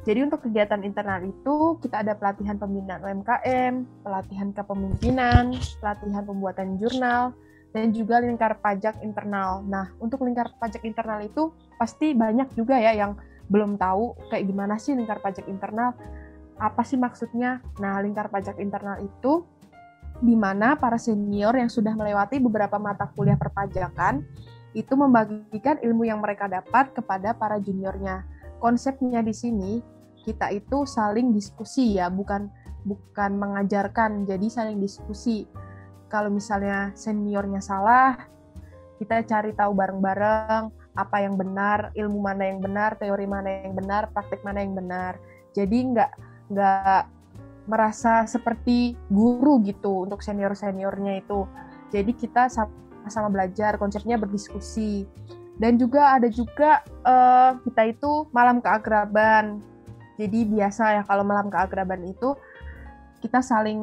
Jadi 0.02 0.20
untuk 0.26 0.42
kegiatan 0.50 0.82
internal 0.82 1.22
itu 1.22 1.78
kita 1.78 2.02
ada 2.02 2.18
pelatihan 2.18 2.58
pembinaan 2.58 3.06
UMKM, 3.06 3.74
pelatihan 4.02 4.50
kepemimpinan, 4.50 5.54
pelatihan 5.78 6.24
pembuatan 6.26 6.82
jurnal, 6.82 7.38
dan 7.70 7.94
juga 7.94 8.18
lingkar 8.18 8.58
pajak 8.58 8.98
internal. 9.06 9.62
Nah, 9.62 9.94
untuk 10.02 10.26
lingkar 10.26 10.58
pajak 10.58 10.82
internal 10.90 11.22
itu 11.22 11.54
pasti 11.78 12.18
banyak 12.18 12.50
juga 12.58 12.82
ya 12.82 12.98
yang 12.98 13.14
belum 13.46 13.78
tahu 13.78 14.32
kayak 14.34 14.50
gimana 14.50 14.82
sih 14.82 14.98
lingkar 14.98 15.22
pajak 15.22 15.46
internal, 15.46 15.94
apa 16.58 16.82
sih 16.82 16.98
maksudnya. 16.98 17.62
Nah, 17.78 18.02
lingkar 18.02 18.34
pajak 18.34 18.58
internal 18.58 18.98
itu 19.06 19.46
di 20.18 20.34
mana 20.34 20.78
para 20.82 20.98
senior 20.98 21.54
yang 21.54 21.70
sudah 21.70 21.94
melewati 21.94 22.42
beberapa 22.42 22.82
mata 22.82 23.06
kuliah 23.14 23.38
perpajakan 23.38 24.26
itu 24.72 24.94
membagikan 24.96 25.78
ilmu 25.84 26.08
yang 26.10 26.18
mereka 26.24 26.48
dapat 26.48 26.90
kepada 26.96 27.36
para 27.36 27.60
juniornya 27.60 28.24
konsepnya 28.62 29.26
di 29.26 29.34
sini 29.34 29.82
kita 30.22 30.54
itu 30.54 30.86
saling 30.86 31.34
diskusi 31.34 31.98
ya, 31.98 32.14
bukan 32.14 32.46
bukan 32.86 33.32
mengajarkan, 33.38 34.30
jadi 34.30 34.46
saling 34.48 34.78
diskusi. 34.78 35.50
Kalau 36.12 36.30
misalnya 36.30 36.94
seniornya 36.94 37.64
salah, 37.64 38.20
kita 39.02 39.26
cari 39.26 39.56
tahu 39.58 39.74
bareng-bareng 39.74 40.70
apa 40.94 41.18
yang 41.24 41.40
benar, 41.40 41.90
ilmu 41.96 42.20
mana 42.20 42.44
yang 42.52 42.60
benar, 42.62 43.00
teori 43.00 43.26
mana 43.26 43.66
yang 43.66 43.74
benar, 43.74 44.12
praktik 44.14 44.44
mana 44.46 44.62
yang 44.62 44.78
benar. 44.78 45.18
Jadi 45.56 45.78
nggak 45.96 46.12
nggak 46.52 47.04
merasa 47.66 48.28
seperti 48.28 48.94
guru 49.08 49.64
gitu 49.64 50.06
untuk 50.06 50.20
senior 50.20 50.54
seniornya 50.54 51.24
itu. 51.24 51.48
Jadi 51.90 52.12
kita 52.14 52.52
sama-sama 52.52 53.32
belajar, 53.32 53.80
konsepnya 53.80 54.20
berdiskusi 54.20 55.08
dan 55.62 55.78
juga 55.78 56.18
ada 56.18 56.26
juga 56.26 56.82
uh, 57.06 57.54
kita 57.62 57.94
itu 57.94 58.26
malam 58.34 58.58
keakraban. 58.66 59.62
Jadi 60.18 60.50
biasa 60.50 60.98
ya 60.98 61.02
kalau 61.06 61.22
malam 61.22 61.54
keakraban 61.54 62.02
itu 62.10 62.34
kita 63.22 63.46
saling 63.46 63.78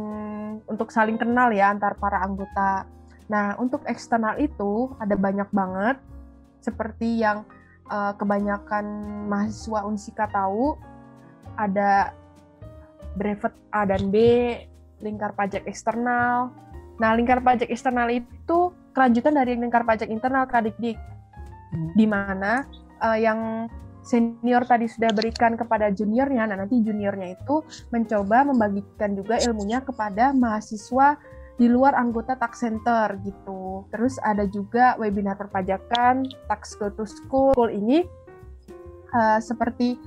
untuk 0.66 0.90
saling 0.90 1.14
kenal 1.14 1.54
ya 1.54 1.70
antar 1.70 1.94
para 1.94 2.18
anggota. 2.18 2.82
Nah 3.30 3.54
untuk 3.62 3.86
eksternal 3.86 4.42
itu 4.42 4.90
ada 4.98 5.14
banyak 5.14 5.46
banget. 5.54 6.02
Seperti 6.58 7.22
yang 7.22 7.46
uh, 7.86 8.10
kebanyakan 8.18 8.82
mahasiswa 9.30 9.86
Unsika 9.86 10.26
tahu 10.34 10.74
ada 11.54 12.10
brevet 13.14 13.54
A 13.70 13.86
dan 13.86 14.10
B 14.10 14.18
lingkar 14.98 15.30
pajak 15.38 15.62
eksternal. 15.70 16.50
Nah 16.98 17.14
lingkar 17.14 17.38
pajak 17.38 17.70
eksternal 17.70 18.10
itu 18.10 18.74
kelanjutan 18.90 19.38
dari 19.38 19.54
lingkar 19.54 19.86
pajak 19.86 20.10
internal 20.10 20.50
Kadikdik 20.50 20.98
Hmm. 21.68 21.92
di 21.92 22.08
mana 22.08 22.64
uh, 23.04 23.18
yang 23.18 23.68
senior 24.00 24.64
tadi 24.64 24.88
sudah 24.88 25.12
berikan 25.12 25.52
kepada 25.52 25.92
juniornya, 25.92 26.48
nah 26.48 26.64
nanti 26.64 26.80
juniornya 26.80 27.36
itu 27.36 27.60
mencoba 27.92 28.48
membagikan 28.48 29.12
juga 29.12 29.36
ilmunya 29.36 29.84
kepada 29.84 30.32
mahasiswa 30.32 31.20
di 31.60 31.68
luar 31.68 31.92
anggota 31.92 32.40
tax 32.40 32.64
center 32.64 33.20
gitu. 33.20 33.84
Terus 33.92 34.16
ada 34.24 34.48
juga 34.48 34.96
webinar 34.96 35.36
perpajakan, 35.36 36.24
tax 36.48 36.72
go 36.80 36.88
to 36.88 37.04
school. 37.04 37.52
School 37.52 37.68
ini 37.68 38.06
uh, 39.12 39.36
seperti 39.44 40.00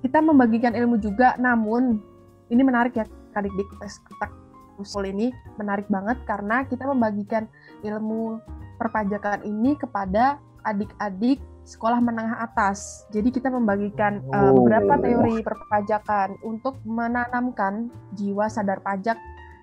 kita 0.00 0.24
membagikan 0.24 0.72
ilmu 0.72 0.96
juga, 0.96 1.36
namun 1.36 2.00
ini 2.48 2.62
menarik 2.64 2.96
ya 2.96 3.04
kadik 3.36 3.52
dik 3.52 3.68
tax 3.84 4.00
school 4.80 5.04
ini 5.04 5.28
menarik 5.60 5.84
banget 5.92 6.16
karena 6.24 6.64
kita 6.64 6.88
membagikan 6.88 7.44
ilmu 7.84 8.40
perpajakan 8.80 9.44
ini 9.44 9.76
kepada 9.76 10.40
adik-adik 10.64 11.40
sekolah 11.64 12.02
menengah 12.02 12.42
atas. 12.42 13.06
Jadi 13.14 13.30
kita 13.30 13.52
membagikan 13.52 14.24
uh, 14.34 14.50
beberapa 14.50 14.98
teori 14.98 15.38
perpajakan 15.44 16.34
untuk 16.42 16.80
menanamkan 16.82 17.92
jiwa 18.18 18.50
sadar 18.50 18.82
pajak 18.82 19.14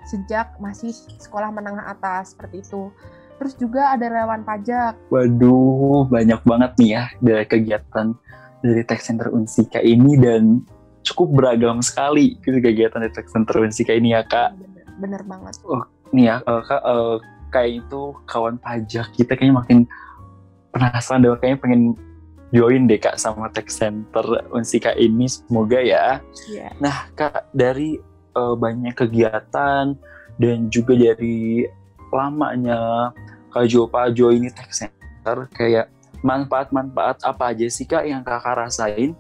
sejak 0.07 0.55
masih 0.63 0.95
sekolah 1.19 1.51
menengah 1.51 1.83
atas 1.83 2.31
seperti 2.31 2.63
itu. 2.63 2.87
Terus 3.37 3.53
juga 3.59 3.93
ada 3.93 4.07
relawan 4.07 4.41
pajak. 4.41 4.97
Waduh, 5.11 6.07
banyak 6.09 6.41
banget 6.47 6.71
nih 6.79 6.89
ya 6.89 7.03
dari 7.21 7.45
kegiatan 7.45 8.07
dari 8.63 8.81
Tech 8.87 9.03
Center 9.03 9.29
Unsika 9.29 9.83
ini 9.83 10.17
dan 10.17 10.65
cukup 11.05 11.37
beragam 11.37 11.79
sekali 11.83 12.39
gitu 12.41 12.57
kegiatan 12.57 13.03
dari 13.03 13.13
Tech 13.13 13.29
Center 13.29 13.61
Unsika 13.61 13.93
ini 13.93 14.15
ya 14.15 14.25
kak. 14.25 14.57
Bener, 14.57 14.85
bener 14.97 15.21
banget. 15.27 15.53
Oh, 15.67 15.83
nih 16.15 16.33
ya 16.33 16.35
uh, 16.47 16.63
kak, 16.65 16.81
uh, 16.81 17.21
kayak 17.53 17.85
itu 17.85 18.01
kawan 18.25 18.57
pajak 18.57 19.07
kita 19.13 19.37
kayaknya 19.37 19.55
makin 19.61 19.79
penasaran 20.77 21.25
deh 21.25 21.33
kayaknya 21.41 21.59
pengen 21.59 21.81
join 22.53 22.87
deh 22.87 22.99
kak 23.01 23.19
sama 23.19 23.51
Tech 23.51 23.67
Center 23.67 24.23
Unsika 24.53 24.95
ini 24.95 25.27
semoga 25.27 25.81
ya. 25.83 26.23
Yeah. 26.47 26.71
Nah 26.79 27.11
kak 27.17 27.51
dari 27.51 27.99
uh, 28.37 28.55
banyak 28.55 28.95
kegiatan 28.95 29.97
dan 30.37 30.57
juga 30.69 30.93
dari 30.95 31.67
lamanya 32.13 33.11
kak 33.51 33.67
Jopa 33.67 34.13
join 34.13 34.45
ini 34.45 34.49
Tech 34.53 34.71
Center 34.71 35.51
kayak 35.51 35.91
manfaat-manfaat 36.23 37.21
apa 37.25 37.51
aja 37.51 37.67
sih 37.67 37.85
kak 37.85 38.07
yang 38.07 38.23
kakak 38.23 38.57
rasain 38.57 39.13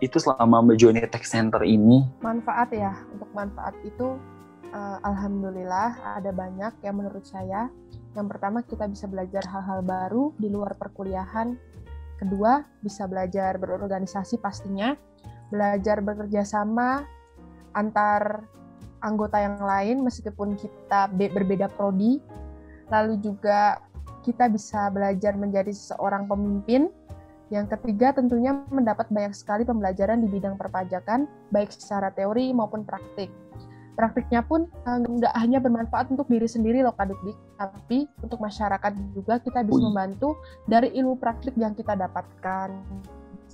itu 0.00 0.16
selama 0.16 0.64
menjoin 0.64 0.96
Tech 1.08 1.24
Center 1.24 1.60
ini? 1.64 2.04
Manfaat 2.24 2.72
ya 2.72 2.92
untuk 3.12 3.28
manfaat 3.36 3.76
itu 3.84 4.16
uh, 4.72 4.98
alhamdulillah 5.04 6.16
ada 6.16 6.32
banyak 6.32 6.72
yang 6.80 6.96
menurut 6.96 7.24
saya 7.24 7.68
yang 8.18 8.26
pertama, 8.26 8.66
kita 8.66 8.90
bisa 8.90 9.06
belajar 9.06 9.46
hal-hal 9.46 9.86
baru 9.86 10.34
di 10.34 10.50
luar 10.50 10.74
perkuliahan. 10.74 11.54
Kedua, 12.18 12.66
bisa 12.82 13.06
belajar 13.06 13.54
berorganisasi 13.56 14.42
pastinya, 14.42 14.98
belajar 15.48 16.02
bekerja 16.02 16.42
sama 16.42 17.06
antar 17.70 18.42
anggota 19.00 19.40
yang 19.40 19.62
lain 19.62 20.02
meskipun 20.02 20.58
kita 20.58 21.08
berbeda 21.14 21.70
prodi. 21.70 22.18
Lalu 22.90 23.22
juga 23.22 23.78
kita 24.26 24.50
bisa 24.50 24.90
belajar 24.90 25.38
menjadi 25.38 25.70
seorang 25.70 26.26
pemimpin. 26.26 26.90
Yang 27.48 27.78
ketiga, 27.78 28.14
tentunya 28.14 28.58
mendapat 28.70 29.10
banyak 29.10 29.34
sekali 29.34 29.62
pembelajaran 29.62 30.22
di 30.22 30.28
bidang 30.30 30.54
perpajakan, 30.58 31.26
baik 31.50 31.70
secara 31.74 32.10
teori 32.14 32.54
maupun 32.54 32.86
praktik 32.86 33.30
praktiknya 34.00 34.40
pun 34.40 34.64
eh, 34.64 34.98
nggak 35.04 35.34
hanya 35.36 35.60
bermanfaat 35.60 36.08
untuk 36.08 36.24
diri 36.32 36.48
sendiri 36.48 36.80
loh 36.80 36.96
Kak 36.96 37.12
tapi 37.60 38.08
untuk 38.24 38.40
masyarakat 38.40 38.92
juga 39.12 39.36
kita 39.44 39.60
bisa 39.60 39.84
membantu 39.84 40.40
dari 40.64 40.88
ilmu 40.96 41.20
praktik 41.20 41.52
yang 41.60 41.76
kita 41.76 41.92
dapatkan 41.92 42.72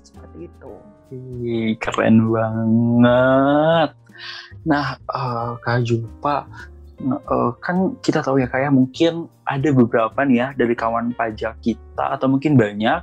seperti 0.07 0.47
itu. 0.47 0.73
Ih, 1.11 1.75
keren 1.83 2.31
banget. 2.31 3.91
Nah, 4.67 4.87
uh, 5.11 5.59
Kak 5.59 5.83
Jumpa, 5.83 6.47
uh, 7.27 7.51
kan 7.59 7.99
kita 8.01 8.23
tahu 8.23 8.39
ya 8.39 8.49
kayak 8.49 8.71
mungkin 8.71 9.27
ada 9.47 9.69
beberapa 9.75 10.23
nih 10.23 10.39
ya 10.39 10.49
dari 10.55 10.75
kawan 10.79 11.15
pajak 11.15 11.59
kita 11.63 12.15
atau 12.15 12.27
mungkin 12.31 12.55
banyak 12.55 13.03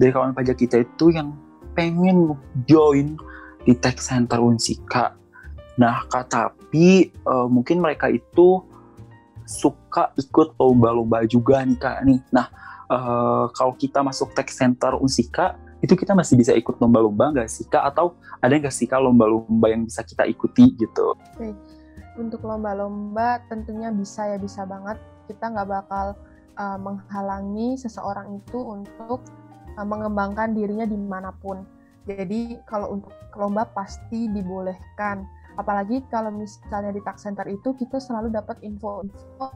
dari 0.00 0.10
kawan 0.10 0.32
pajak 0.32 0.56
kita 0.56 0.84
itu 0.84 1.12
yang 1.12 1.36
pengen 1.76 2.34
join 2.64 3.16
di 3.64 3.76
tax 3.76 4.08
center 4.08 4.40
Unsika. 4.40 5.19
Nah, 5.78 6.02
tapi 6.08 7.14
uh, 7.26 7.46
mungkin 7.46 7.78
mereka 7.78 8.10
itu 8.10 8.62
suka 9.46 10.14
ikut 10.14 10.54
lomba-lomba 10.58 11.26
juga 11.26 11.62
nih 11.66 11.78
kak 11.78 11.98
nih. 12.06 12.20
Nah, 12.30 12.46
uh, 12.90 13.50
kalau 13.54 13.74
kita 13.74 14.02
masuk 14.02 14.30
tax 14.34 14.58
center 14.58 14.94
Unsika, 14.98 15.58
itu 15.80 15.96
kita 15.96 16.12
masih 16.12 16.36
bisa 16.36 16.52
ikut 16.54 16.78
lomba-lomba 16.78 17.34
nggak 17.34 17.48
sih 17.50 17.66
kak? 17.66 17.82
Atau 17.82 18.14
ada 18.42 18.54
nggak 18.54 18.74
sih 18.74 18.86
kak 18.86 19.02
lomba-lomba 19.02 19.66
yang 19.70 19.86
bisa 19.86 20.06
kita 20.06 20.26
ikuti 20.26 20.74
gitu? 20.78 21.14
Untuk 22.18 22.42
lomba-lomba 22.44 23.42
tentunya 23.48 23.90
bisa 23.90 24.26
ya 24.26 24.38
bisa 24.38 24.66
banget 24.66 24.98
kita 25.30 25.46
nggak 25.46 25.68
bakal 25.70 26.18
uh, 26.58 26.78
menghalangi 26.78 27.78
seseorang 27.78 28.42
itu 28.42 28.58
untuk 28.58 29.22
uh, 29.78 29.86
mengembangkan 29.86 30.52
dirinya 30.52 30.84
di 30.84 30.98
mana 30.98 31.30
pun 31.30 31.62
jadi 32.08 32.58
kalau 32.66 32.98
untuk 32.98 33.14
lomba 33.38 33.68
pasti 33.70 34.26
dibolehkan 34.32 35.22
apalagi 35.58 36.04
kalau 36.12 36.30
misalnya 36.30 36.94
di 36.94 37.02
tax 37.02 37.26
center 37.26 37.46
itu 37.50 37.74
kita 37.74 37.98
selalu 37.98 38.30
dapat 38.30 38.60
info-info 38.62 39.50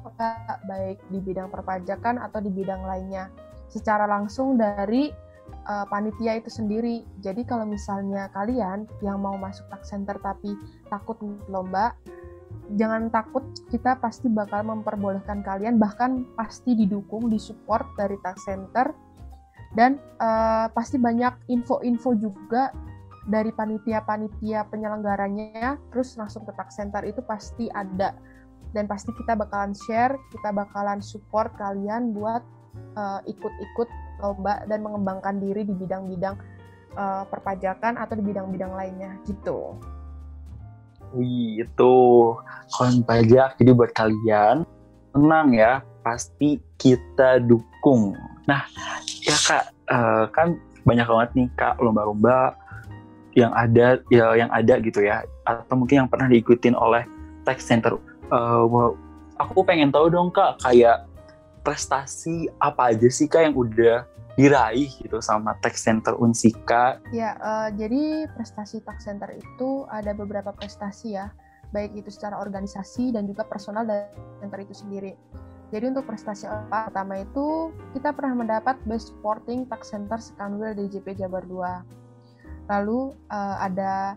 baik 0.66 0.98
di 1.12 1.18
bidang 1.22 1.52
perpajakan 1.52 2.18
atau 2.18 2.42
di 2.42 2.50
bidang 2.50 2.82
lainnya 2.86 3.30
secara 3.70 4.06
langsung 4.06 4.54
dari 4.54 5.10
uh, 5.66 5.86
panitia 5.88 6.38
itu 6.38 6.50
sendiri. 6.50 7.02
Jadi 7.20 7.42
kalau 7.42 7.66
misalnya 7.66 8.30
kalian 8.30 8.86
yang 9.02 9.20
mau 9.20 9.34
masuk 9.34 9.66
tax 9.72 9.90
center 9.90 10.16
tapi 10.22 10.54
takut 10.88 11.18
lomba, 11.50 11.96
jangan 12.76 13.12
takut 13.12 13.44
kita 13.68 13.98
pasti 14.00 14.30
bakal 14.32 14.64
memperbolehkan 14.64 15.44
kalian 15.44 15.76
bahkan 15.76 16.24
pasti 16.38 16.72
didukung 16.72 17.28
disupport 17.28 17.84
dari 17.98 18.16
tax 18.24 18.48
center 18.48 18.94
dan 19.74 19.98
uh, 20.22 20.70
pasti 20.70 20.96
banyak 20.96 21.34
info-info 21.50 22.14
juga 22.16 22.70
dari 23.25 23.50
panitia-panitia 23.52 24.69
penyelenggaranya 24.69 25.81
terus 25.93 26.16
langsung 26.21 26.45
ke 26.45 26.52
tax 26.57 26.76
center 26.76 27.00
itu 27.04 27.25
pasti 27.25 27.73
ada 27.73 28.12
dan 28.76 28.85
pasti 28.85 29.14
kita 29.16 29.38
bakalan 29.38 29.73
share 29.73 30.16
kita 30.28 30.52
bakalan 30.52 31.00
support 31.00 31.52
kalian 31.57 32.12
buat 32.12 32.45
uh, 32.99 33.21
ikut-ikut 33.25 33.88
lomba 34.23 34.62
dan 34.69 34.85
mengembangkan 34.85 35.40
diri 35.43 35.66
di 35.66 35.75
bidang-bidang 35.75 36.37
uh, 36.97 37.25
perpajakan 37.28 37.99
atau 37.99 38.14
di 38.14 38.25
bidang-bidang 38.25 38.73
lainnya 38.75 39.19
gitu. 39.26 39.78
Wih, 41.14 41.62
itu 41.62 41.95
koin 42.75 43.07
pajak. 43.07 43.54
Jadi 43.59 43.71
buat 43.71 43.95
kalian, 43.95 44.66
tenang 45.14 45.54
ya, 45.54 45.78
pasti 46.02 46.59
kita 46.75 47.38
dukung. 47.38 48.19
Nah, 48.50 48.66
ya 49.23 49.37
kak, 49.38 49.64
uh, 49.95 50.26
kan 50.35 50.59
banyak 50.83 51.07
banget 51.07 51.31
nih 51.38 51.49
kak 51.54 51.78
lomba-lomba 51.78 52.59
yang 53.35 53.53
ada, 53.55 54.00
ya 54.11 54.35
yang 54.38 54.50
ada 54.50 54.79
gitu 54.81 55.03
ya, 55.03 55.23
atau 55.47 55.75
mungkin 55.75 56.07
yang 56.07 56.11
pernah 56.11 56.31
diikutin 56.31 56.75
oleh 56.75 57.03
tax 57.43 57.67
center. 57.67 57.99
Uh, 58.33 58.95
aku 59.38 59.67
pengen 59.67 59.91
tahu 59.91 60.11
dong 60.11 60.31
kak, 60.31 60.59
kayak 60.62 61.07
prestasi 61.67 62.49
apa 62.61 62.95
aja 62.95 63.09
sih 63.09 63.26
kak 63.26 63.50
yang 63.50 63.55
udah 63.57 64.07
diraih 64.35 64.91
gitu 64.99 65.23
sama 65.23 65.55
tax 65.62 65.83
center 65.87 66.14
Unsika? 66.19 66.99
Ya, 67.14 67.38
uh, 67.38 67.71
jadi 67.75 68.26
prestasi 68.35 68.83
tax 68.83 69.07
center 69.07 69.31
itu 69.31 69.87
ada 69.91 70.11
beberapa 70.14 70.50
prestasi 70.50 71.14
ya, 71.14 71.31
baik 71.71 71.95
itu 71.95 72.11
secara 72.11 72.38
organisasi 72.43 73.14
dan 73.14 73.26
juga 73.26 73.47
personal 73.47 73.87
dari 73.87 74.11
center 74.43 74.59
itu 74.62 74.75
sendiri. 74.75 75.14
Jadi 75.75 75.91
untuk 75.91 76.07
prestasi 76.07 76.47
apa? 76.47 76.87
Pertama 76.87 77.18
itu 77.18 77.75
kita 77.99 78.14
pernah 78.14 78.47
mendapat 78.47 78.79
Best 78.87 79.11
Sporting 79.11 79.66
Tax 79.66 79.90
Center 79.90 80.23
Sekanwil 80.23 80.79
DJP 80.79 81.18
Jabar 81.18 81.42
2. 81.51 82.04
Lalu 82.70 83.12
uh, 83.29 83.57
ada 83.61 84.16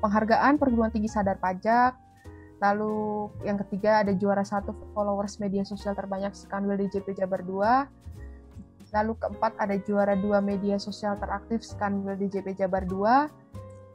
penghargaan 0.00 0.58
perguruan 0.58 0.90
tinggi 0.90 1.10
sadar 1.10 1.38
pajak. 1.38 1.94
Lalu 2.60 3.32
yang 3.46 3.56
ketiga 3.64 4.04
ada 4.04 4.12
juara 4.12 4.44
satu 4.44 4.76
followers 4.92 5.40
media 5.40 5.64
sosial 5.64 5.96
terbanyak 5.96 6.36
Sekanwil 6.36 6.76
DJP 6.76 7.16
Jabar 7.16 7.40
2 7.40 8.00
Lalu 8.90 9.12
keempat 9.22 9.54
ada 9.58 9.76
juara 9.78 10.18
dua 10.18 10.42
media 10.42 10.74
sosial 10.82 11.14
teraktif 11.14 11.62
Skanwil 11.62 12.18
DJP 12.18 12.58
Jabar 12.58 12.82
2. 12.86 13.30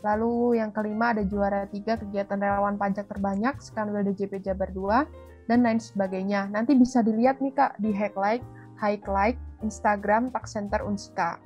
Lalu 0.05 0.61
yang 0.61 0.71
kelima 0.71 1.11
ada 1.11 1.25
juara 1.25 1.67
tiga 1.67 1.99
kegiatan 1.99 2.39
relawan 2.39 2.79
pajak 2.79 3.09
terbanyak 3.11 3.59
Skanwil 3.59 4.07
DJP 4.07 4.39
Jabar 4.39 4.71
2 4.71 5.51
dan 5.51 5.67
lain 5.67 5.83
sebagainya. 5.83 6.47
Nanti 6.47 6.79
bisa 6.79 7.03
dilihat 7.03 7.43
nih 7.43 7.51
Kak 7.51 7.75
di 7.83 7.91
Highlight, 7.91 8.43
Highlight 8.79 9.37
Instagram 9.59 10.31
Tax 10.31 10.55
Center 10.55 10.79
Unska. 10.87 11.43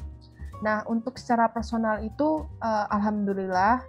Nah, 0.59 0.83
untuk 0.91 1.15
secara 1.15 1.47
personal 1.47 2.03
itu 2.03 2.43
uh, 2.59 2.85
alhamdulillah 2.91 3.79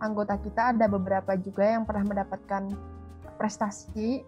anggota 0.00 0.36
kita 0.40 0.72
ada 0.76 0.88
beberapa 0.88 1.36
juga 1.36 1.64
yang 1.64 1.84
pernah 1.84 2.04
mendapatkan 2.04 2.72
prestasi 3.36 4.24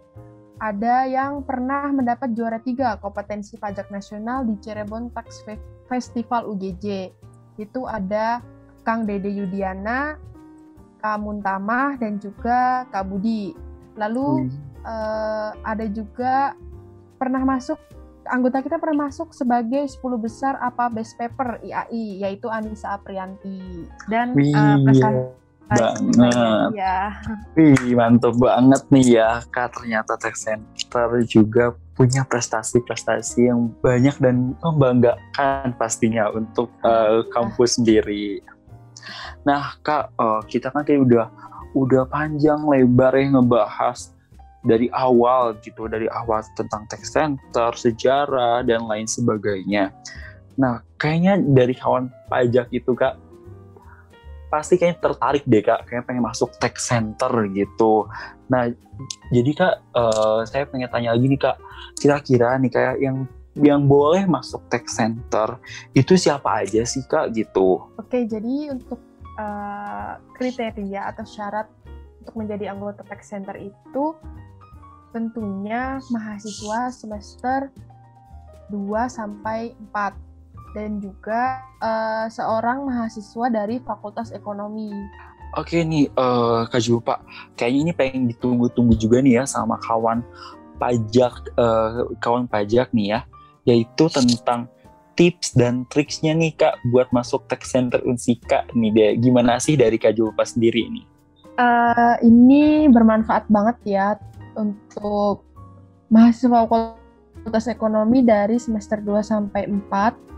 ada 0.62 1.10
yang 1.10 1.42
pernah 1.42 1.90
mendapat 1.90 2.38
juara 2.38 2.62
tiga 2.62 2.94
kompetensi 3.02 3.58
pajak 3.58 3.90
nasional 3.90 4.46
di 4.46 4.54
Cirebon 4.62 5.10
Tax 5.10 5.42
Festival 5.90 6.46
UGJ. 6.54 7.10
Itu 7.58 7.90
ada 7.90 8.38
Kang 8.86 9.02
Dede 9.02 9.26
Yudiana, 9.26 10.14
Kak 11.02 11.18
Muntamah, 11.18 11.98
dan 11.98 12.22
juga 12.22 12.86
Kak 12.94 13.10
Budi. 13.10 13.58
Lalu 13.98 14.46
hmm. 14.46 14.86
uh, 14.86 15.50
ada 15.66 15.86
juga 15.90 16.54
pernah 17.18 17.42
masuk 17.42 17.82
anggota 18.28 18.62
kita 18.62 18.76
pernah 18.78 19.08
masuk 19.08 19.34
sebagai 19.34 19.86
10 19.88 19.98
besar 20.18 20.54
apa 20.60 20.90
best 20.92 21.16
paper 21.18 21.62
IAI 21.62 22.22
yaitu 22.26 22.46
Anissa 22.46 22.94
Aprianti 22.94 23.88
dan 24.06 24.34
uh, 24.34 24.76
prestasi 24.84 25.42
banget. 25.72 26.68
Ya. 26.76 27.16
Wih, 27.56 27.96
mantap 27.96 28.34
banget 28.36 28.82
nih 28.92 29.06
ya, 29.20 29.40
Kak. 29.48 29.80
Ternyata 29.80 30.20
Tech 30.20 30.36
Center 30.36 31.08
juga 31.24 31.72
punya 31.92 32.24
prestasi-prestasi 32.24 33.52
yang 33.52 33.72
banyak 33.84 34.16
dan 34.20 34.56
membanggakan 34.60 35.76
pastinya 35.76 36.32
untuk 36.32 36.72
uh, 36.84 37.24
kampus 37.32 37.80
sendiri. 37.80 38.40
Nah, 39.44 39.76
Kak, 39.82 40.14
uh, 40.16 40.40
kita 40.46 40.72
kan 40.72 40.86
kayak 40.86 41.04
udah 41.04 41.26
udah 41.72 42.04
panjang 42.04 42.60
lebar 42.68 43.16
ya 43.16 43.32
ngebahas 43.32 44.12
dari 44.62 44.86
awal 44.94 45.58
gitu, 45.60 45.90
dari 45.90 46.06
awal 46.06 46.42
tentang 46.54 46.86
Tech 46.86 47.02
Center, 47.02 47.74
sejarah 47.74 48.62
dan 48.62 48.86
lain 48.86 49.06
sebagainya. 49.10 49.90
Nah, 50.58 50.82
kayaknya 50.98 51.40
dari 51.40 51.74
kawan 51.74 52.12
pajak 52.30 52.70
itu 52.70 52.94
Kak 52.94 53.32
pasti 54.52 54.76
kayaknya 54.76 55.00
tertarik 55.00 55.44
deh 55.48 55.64
kak, 55.64 55.88
kayak 55.88 56.04
pengen 56.04 56.28
masuk 56.28 56.52
tech 56.60 56.76
center 56.76 57.32
gitu. 57.56 58.04
Nah, 58.52 58.68
jadi 59.32 59.50
kak, 59.56 59.74
uh, 59.96 60.44
saya 60.44 60.68
pengen 60.68 60.92
tanya 60.92 61.16
lagi 61.16 61.24
nih 61.24 61.40
kak, 61.40 61.56
kira-kira 61.96 62.60
nih 62.60 62.68
kayak 62.68 63.00
yang 63.00 63.24
yang 63.56 63.88
boleh 63.88 64.28
masuk 64.28 64.60
tech 64.68 64.84
center 64.92 65.56
itu 65.96 66.20
siapa 66.20 66.68
aja 66.68 66.84
sih 66.84 67.00
kak 67.08 67.32
gitu? 67.32 67.80
Oke, 67.96 68.28
jadi 68.28 68.76
untuk 68.76 69.00
uh, 69.40 70.20
kriteria 70.36 71.16
atau 71.16 71.24
syarat 71.24 71.72
untuk 72.20 72.36
menjadi 72.36 72.76
anggota 72.76 73.08
tech 73.08 73.24
center 73.24 73.56
itu 73.56 74.12
tentunya 75.12 76.00
mahasiswa 76.10 76.90
semester 76.90 77.68
2 78.72 78.88
sampai 79.06 79.76
4 79.92 80.32
dan 80.72 80.98
juga 81.04 81.60
uh, 81.84 82.26
seorang 82.32 82.88
mahasiswa 82.88 83.46
dari 83.52 83.76
Fakultas 83.84 84.32
Ekonomi. 84.32 84.90
Oke 85.60 85.84
nih 85.84 86.08
uh, 86.16 86.64
Kak 86.64 86.80
Jupa, 86.80 87.20
kayaknya 87.60 87.80
ini 87.84 87.92
pengen 87.92 88.22
ditunggu-tunggu 88.32 88.96
juga 88.96 89.20
nih 89.20 89.36
ya 89.36 89.44
sama 89.44 89.76
kawan 89.84 90.24
pajak 90.80 91.52
uh, 91.60 92.08
kawan 92.24 92.48
pajak 92.48 92.88
nih 92.96 93.12
ya, 93.12 93.20
yaitu 93.68 94.08
tentang 94.08 94.64
tips 95.12 95.52
dan 95.52 95.84
triksnya 95.92 96.32
nih 96.32 96.56
Kak 96.56 96.80
buat 96.88 97.12
masuk 97.12 97.44
tax 97.52 97.68
center 97.76 98.00
Unsika 98.08 98.64
nih 98.72 98.90
deh. 98.96 99.10
Gimana 99.20 99.60
sih 99.60 99.76
dari 99.76 100.00
Kak 100.00 100.16
Jupa 100.16 100.48
sendiri 100.48 100.88
ini? 100.88 101.04
Uh, 101.60 102.16
ini 102.24 102.88
bermanfaat 102.88 103.44
banget 103.52 103.76
ya 103.84 104.16
untuk 104.56 105.44
mahasiswa 106.12 106.68
Fakultas 106.68 107.66
Ekonomi 107.68 108.20
dari 108.24 108.60
semester 108.60 109.00
2 109.00 109.22
sampai 109.24 109.66
4 109.66 110.32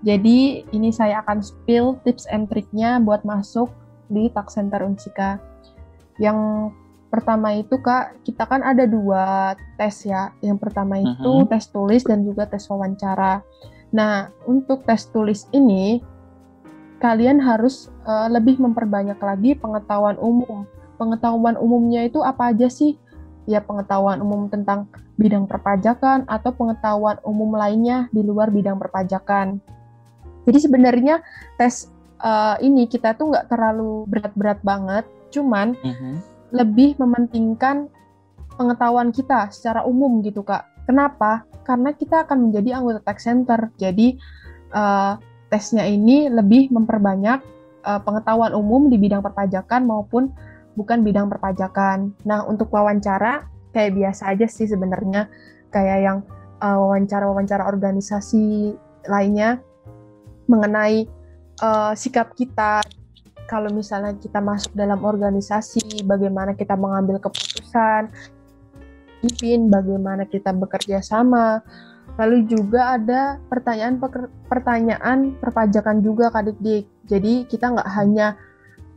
jadi 0.00 0.64
ini 0.72 0.88
saya 0.88 1.20
akan 1.20 1.44
spill 1.44 2.00
tips 2.08 2.24
and 2.32 2.48
triknya 2.48 2.96
buat 3.04 3.20
masuk 3.24 3.68
di 4.08 4.32
Tax 4.32 4.56
Center 4.56 4.80
Unsika. 4.80 5.36
Yang 6.16 6.72
pertama 7.12 7.52
itu 7.52 7.76
kak, 7.80 8.24
kita 8.24 8.48
kan 8.48 8.64
ada 8.64 8.88
dua 8.88 9.54
tes 9.76 10.08
ya. 10.08 10.32
Yang 10.40 10.58
pertama 10.64 10.96
itu 11.00 11.28
uh 11.28 11.44
-huh. 11.44 11.48
tes 11.48 11.68
tulis 11.68 12.02
dan 12.08 12.24
juga 12.24 12.48
tes 12.48 12.64
wawancara. 12.64 13.44
Nah 13.92 14.32
untuk 14.48 14.88
tes 14.88 15.04
tulis 15.12 15.44
ini 15.52 16.00
kalian 17.00 17.40
harus 17.40 17.92
uh, 18.04 18.28
lebih 18.28 18.56
memperbanyak 18.56 19.20
lagi 19.20 19.52
pengetahuan 19.56 20.16
umum. 20.16 20.64
Pengetahuan 20.96 21.56
umumnya 21.60 22.08
itu 22.08 22.24
apa 22.24 22.52
aja 22.52 22.72
sih? 22.72 22.96
Ya 23.50 23.58
pengetahuan 23.58 24.22
umum 24.22 24.46
tentang 24.46 24.86
bidang 25.18 25.50
perpajakan 25.50 26.22
atau 26.30 26.54
pengetahuan 26.54 27.18
umum 27.26 27.58
lainnya 27.58 28.06
di 28.14 28.22
luar 28.22 28.54
bidang 28.54 28.78
perpajakan. 28.78 29.58
Jadi 30.46 30.58
sebenarnya 30.62 31.18
tes 31.58 31.90
uh, 32.22 32.54
ini 32.62 32.86
kita 32.86 33.18
tuh 33.18 33.34
nggak 33.34 33.50
terlalu 33.50 34.06
berat-berat 34.06 34.62
banget, 34.62 35.04
cuman 35.34 35.74
mm 35.74 35.92
-hmm. 35.92 36.14
lebih 36.54 36.94
mementingkan 37.02 37.90
pengetahuan 38.54 39.10
kita 39.10 39.50
secara 39.50 39.82
umum 39.82 40.22
gitu 40.22 40.46
kak. 40.46 40.64
Kenapa? 40.86 41.42
Karena 41.66 41.90
kita 41.90 42.24
akan 42.28 42.50
menjadi 42.50 42.80
anggota 42.80 43.00
tax 43.02 43.26
center. 43.26 43.70
Jadi 43.76 44.18
uh, 44.72 45.18
tesnya 45.50 45.84
ini 45.84 46.30
lebih 46.30 46.70
memperbanyak 46.70 47.40
uh, 47.84 48.00
pengetahuan 48.04 48.52
umum 48.52 48.88
di 48.92 48.96
bidang 48.96 49.24
perpajakan 49.24 49.86
maupun 49.86 50.34
bukan 50.80 51.04
bidang 51.04 51.28
perpajakan. 51.28 52.16
Nah, 52.24 52.48
untuk 52.48 52.72
wawancara 52.72 53.44
kayak 53.76 54.00
biasa 54.00 54.32
aja 54.32 54.48
sih 54.48 54.64
sebenarnya 54.64 55.28
kayak 55.68 55.98
yang 56.00 56.18
uh, 56.64 56.80
wawancara-wawancara 56.80 57.68
organisasi 57.68 58.72
lainnya 59.04 59.60
mengenai 60.48 61.04
uh, 61.60 61.92
sikap 61.92 62.32
kita 62.32 62.80
kalau 63.44 63.68
misalnya 63.68 64.16
kita 64.16 64.38
masuk 64.40 64.72
dalam 64.78 65.02
organisasi, 65.02 66.06
bagaimana 66.06 66.54
kita 66.54 66.78
mengambil 66.78 67.18
keputusan, 67.18 68.08
pimpin, 69.20 69.66
bagaimana 69.66 70.22
kita 70.22 70.54
bekerja 70.54 71.02
sama, 71.02 71.58
Lalu 72.18 72.52
juga 72.52 73.00
ada 73.00 73.40
pertanyaan 73.48 73.96
pertanyaan 74.44 75.38
perpajakan 75.38 76.04
juga 76.04 76.28
Kak 76.28 76.58
Dik. 76.58 76.84
Jadi 77.08 77.48
kita 77.48 77.72
nggak 77.72 77.90
hanya 77.96 78.36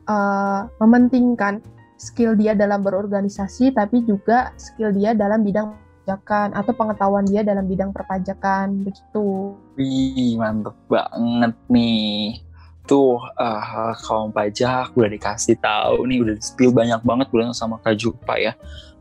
uh, 0.07 0.67
mementingkan 0.81 1.63
skill 1.97 2.35
dia 2.35 2.51
dalam 2.57 2.83
berorganisasi, 2.83 3.71
tapi 3.71 4.03
juga 4.03 4.51
skill 4.59 4.91
dia 4.91 5.15
dalam 5.15 5.43
bidang 5.45 5.71
perpajakan 6.03 6.51
atau 6.51 6.73
pengetahuan 6.75 7.23
dia 7.23 7.41
dalam 7.47 7.63
bidang 7.63 7.95
perpajakan 7.95 8.83
begitu. 8.83 9.55
Wih 9.79 10.35
mantep 10.35 10.75
banget 10.91 11.55
nih. 11.71 12.43
Tuh 12.83 13.15
uh, 13.39 13.95
kaum 14.03 14.35
pajak 14.35 14.91
udah 14.91 15.07
dikasih 15.07 15.55
tahu 15.63 16.03
nih, 16.03 16.19
udah 16.19 16.35
spill 16.43 16.75
banyak 16.75 16.99
banget 17.07 17.27
bulan 17.31 17.55
sama 17.55 17.79
Kak 17.79 17.95
Jupa 17.95 18.35
ya 18.35 18.51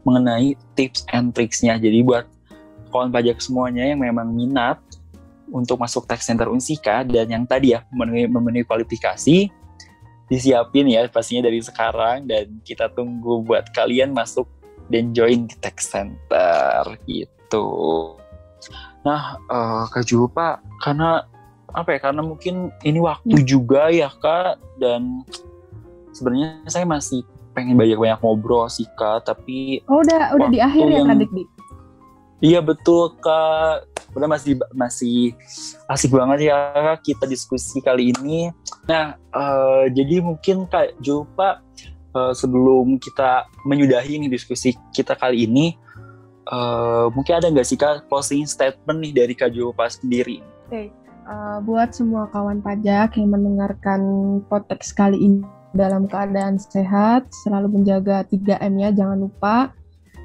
mengenai 0.06 0.54
tips 0.78 1.02
and 1.10 1.34
tricksnya. 1.34 1.74
Jadi 1.74 2.06
buat 2.06 2.30
kawan 2.94 3.10
pajak 3.10 3.42
semuanya 3.42 3.82
yang 3.90 3.98
memang 3.98 4.30
minat 4.30 4.78
untuk 5.50 5.82
masuk 5.82 6.06
tax 6.06 6.30
center 6.30 6.46
Unsika 6.46 7.02
dan 7.02 7.26
yang 7.26 7.44
tadi 7.44 7.74
ya 7.74 7.82
memenuhi, 7.90 8.30
memenuhi 8.30 8.64
kualifikasi 8.64 9.50
disiapin 10.32 10.88
ya 10.88 11.04
pastinya 11.12 11.44
dari 11.52 11.60
sekarang 11.60 12.24
dan 12.24 12.56
kita 12.64 12.88
tunggu 12.96 13.44
buat 13.44 13.68
kalian 13.76 14.16
masuk 14.16 14.48
dan 14.88 15.12
join 15.12 15.44
di 15.44 15.52
tax 15.60 15.92
center 15.92 16.96
gitu. 17.04 17.68
Nah, 19.04 19.36
uh, 19.52 19.84
Kak 19.92 20.08
Julpa, 20.08 20.64
karena 20.80 21.28
apa 21.76 21.92
ya? 21.92 21.98
Karena 22.00 22.24
mungkin 22.24 22.72
ini 22.80 22.96
waktu 22.96 23.44
hmm. 23.44 23.48
juga 23.48 23.92
ya 23.92 24.08
Kak 24.08 24.56
dan 24.80 25.20
sebenarnya 26.16 26.64
saya 26.64 26.88
masih 26.88 27.20
pengen 27.52 27.76
banyak-banyak 27.76 28.16
ngobrol 28.24 28.64
sih 28.72 28.88
Kak, 28.96 29.28
tapi 29.28 29.84
Oh, 29.84 30.00
udah 30.00 30.32
udah 30.32 30.48
di 30.48 30.64
akhir 30.64 30.88
ya 30.88 31.04
Kak 31.04 31.16
Dik? 31.20 31.48
Iya 32.42 32.58
betul 32.58 33.14
kak. 33.22 33.91
Udah 34.12 34.28
masih 34.28 34.60
masih 34.76 35.32
asik 35.88 36.12
banget 36.12 36.52
ya 36.52 36.96
kita 37.00 37.24
diskusi 37.24 37.80
kali 37.80 38.12
ini. 38.12 38.52
Nah 38.84 39.16
uh, 39.32 39.88
jadi 39.88 40.20
mungkin 40.20 40.68
kak 40.68 41.00
Julpa 41.00 41.64
uh, 42.16 42.32
sebelum 42.36 43.00
kita 43.00 43.48
menyudahi 43.64 44.20
nih 44.22 44.30
diskusi 44.30 44.76
kita 44.92 45.16
kali 45.16 45.48
ini, 45.48 45.76
uh, 46.52 47.08
mungkin 47.12 47.40
ada 47.40 47.48
nggak 47.48 47.66
sih 47.66 47.78
kak 47.80 48.06
closing 48.08 48.44
statement 48.44 49.00
nih 49.00 49.12
dari 49.12 49.34
kak 49.36 49.52
Julpa 49.52 49.88
sendiri? 49.88 50.44
Oke, 50.68 50.72
okay. 50.72 50.86
uh, 51.28 51.58
buat 51.64 51.92
semua 51.92 52.28
kawan 52.32 52.60
pajak 52.60 53.16
yang 53.16 53.32
mendengarkan 53.32 54.00
podcast 54.48 54.92
kali 54.96 55.18
ini 55.20 55.44
dalam 55.72 56.04
keadaan 56.04 56.60
sehat, 56.60 57.32
selalu 57.44 57.80
menjaga 57.80 58.28
3M 58.28 58.72
ya, 58.76 58.92
jangan 58.92 59.24
lupa 59.24 59.72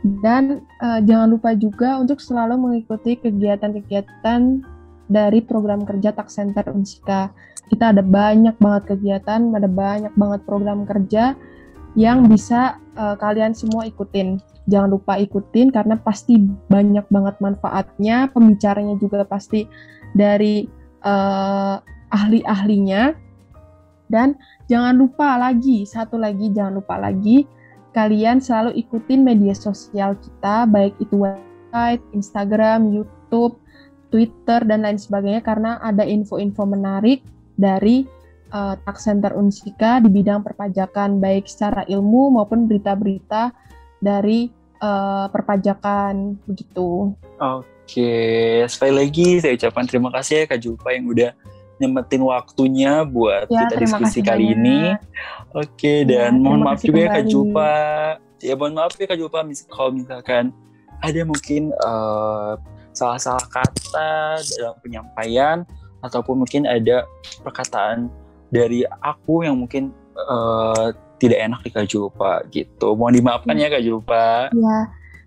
dan 0.05 0.61
uh, 0.83 1.01
jangan 1.01 1.33
lupa 1.33 1.57
juga 1.57 1.97
untuk 1.97 2.21
selalu 2.21 2.55
mengikuti 2.57 3.17
kegiatan-kegiatan 3.17 4.61
dari 5.07 5.39
program 5.41 5.87
kerja 5.87 6.13
Tax 6.13 6.37
Center 6.37 6.67
Unsika. 6.69 7.31
Kita 7.67 7.91
ada 7.91 8.03
banyak 8.03 8.55
banget 8.61 8.95
kegiatan, 8.95 9.51
ada 9.51 9.67
banyak 9.67 10.13
banget 10.15 10.41
program 10.47 10.85
kerja 10.87 11.35
yang 11.97 12.29
bisa 12.29 12.77
uh, 12.95 13.17
kalian 13.17 13.57
semua 13.57 13.89
ikutin. 13.89 14.37
Jangan 14.67 14.93
lupa 14.93 15.15
ikutin 15.17 15.71
karena 15.71 15.95
pasti 15.97 16.37
banyak 16.69 17.07
banget 17.09 17.35
manfaatnya. 17.39 18.29
Pembicaranya 18.31 18.95
juga 18.99 19.23
pasti 19.25 19.65
dari 20.13 20.67
uh, 21.03 21.79
ahli-ahlinya. 22.13 23.15
Dan 24.07 24.39
jangan 24.71 24.95
lupa 24.95 25.35
lagi, 25.35 25.83
satu 25.83 26.15
lagi 26.15 26.47
jangan 26.55 26.79
lupa 26.79 26.95
lagi 26.95 27.43
kalian 27.97 28.37
selalu 28.37 28.77
ikutin 28.77 29.25
media 29.25 29.57
sosial 29.57 30.13
kita, 30.21 30.69
baik 30.69 30.93
itu 31.01 31.17
website, 31.17 31.97
Instagram, 32.13 32.93
YouTube, 32.93 33.57
Twitter, 34.13 34.61
dan 34.61 34.85
lain 34.85 35.01
sebagainya, 35.01 35.41
karena 35.41 35.81
ada 35.81 36.05
info-info 36.05 36.69
menarik 36.69 37.25
dari 37.57 38.05
uh, 38.53 38.77
Tax 38.85 39.09
Center 39.09 39.33
Unsika 39.33 39.97
di 39.97 40.13
bidang 40.13 40.45
perpajakan, 40.45 41.17
baik 41.17 41.49
secara 41.49 41.89
ilmu 41.89 42.37
maupun 42.37 42.69
berita-berita 42.69 43.49
dari 43.97 44.53
uh, 44.77 45.25
perpajakan, 45.33 46.37
begitu. 46.45 47.17
Oke, 47.41 48.13
sekali 48.69 48.93
lagi 48.93 49.41
saya 49.41 49.57
ucapkan 49.57 49.89
terima 49.89 50.13
kasih 50.13 50.45
ya 50.45 50.53
Kak 50.53 50.59
Julpa 50.61 50.93
yang 50.93 51.09
udah 51.09 51.33
nyempetin 51.77 52.21
waktunya 52.25 53.05
buat 53.05 53.49
ya, 53.49 53.65
kita 53.65 53.73
diskusi 53.81 54.19
kali 54.25 54.53
banyak. 54.53 54.57
ini. 54.57 54.79
Oke, 55.53 56.03
ya, 56.03 56.09
dan 56.09 56.41
mohon 56.41 56.65
maaf 56.65 56.81
juga 56.81 56.99
ya 57.05 57.09
Kak 57.21 57.25
Jupa. 57.29 57.73
Ya 58.41 58.53
mohon 58.53 58.73
maaf 58.77 58.93
ya 58.97 59.05
Kak 59.09 59.17
Jupa 59.17 59.45
kalau 59.69 59.91
misalkan 59.93 60.43
ada 61.01 61.21
mungkin 61.25 61.73
uh, 61.85 62.57
salah-salah 62.93 63.45
kata 63.53 64.41
dalam 64.57 64.75
penyampaian 64.81 65.57
ataupun 66.01 66.41
mungkin 66.41 66.65
ada 66.65 67.05
perkataan 67.45 68.09
dari 68.49 68.81
aku 69.03 69.45
yang 69.45 69.57
mungkin 69.61 69.93
uh, 70.17 70.93
tidak 71.17 71.39
enak 71.41 71.59
di 71.65 71.69
Kak 71.73 71.87
Jupa 71.89 72.41
gitu. 72.53 72.93
Mohon 72.93 73.13
dimaafkan 73.21 73.55
ya, 73.57 73.69
ya 73.69 73.73
Kak 73.77 73.83
Jupa. 73.85 74.25
Ya, 74.53 74.77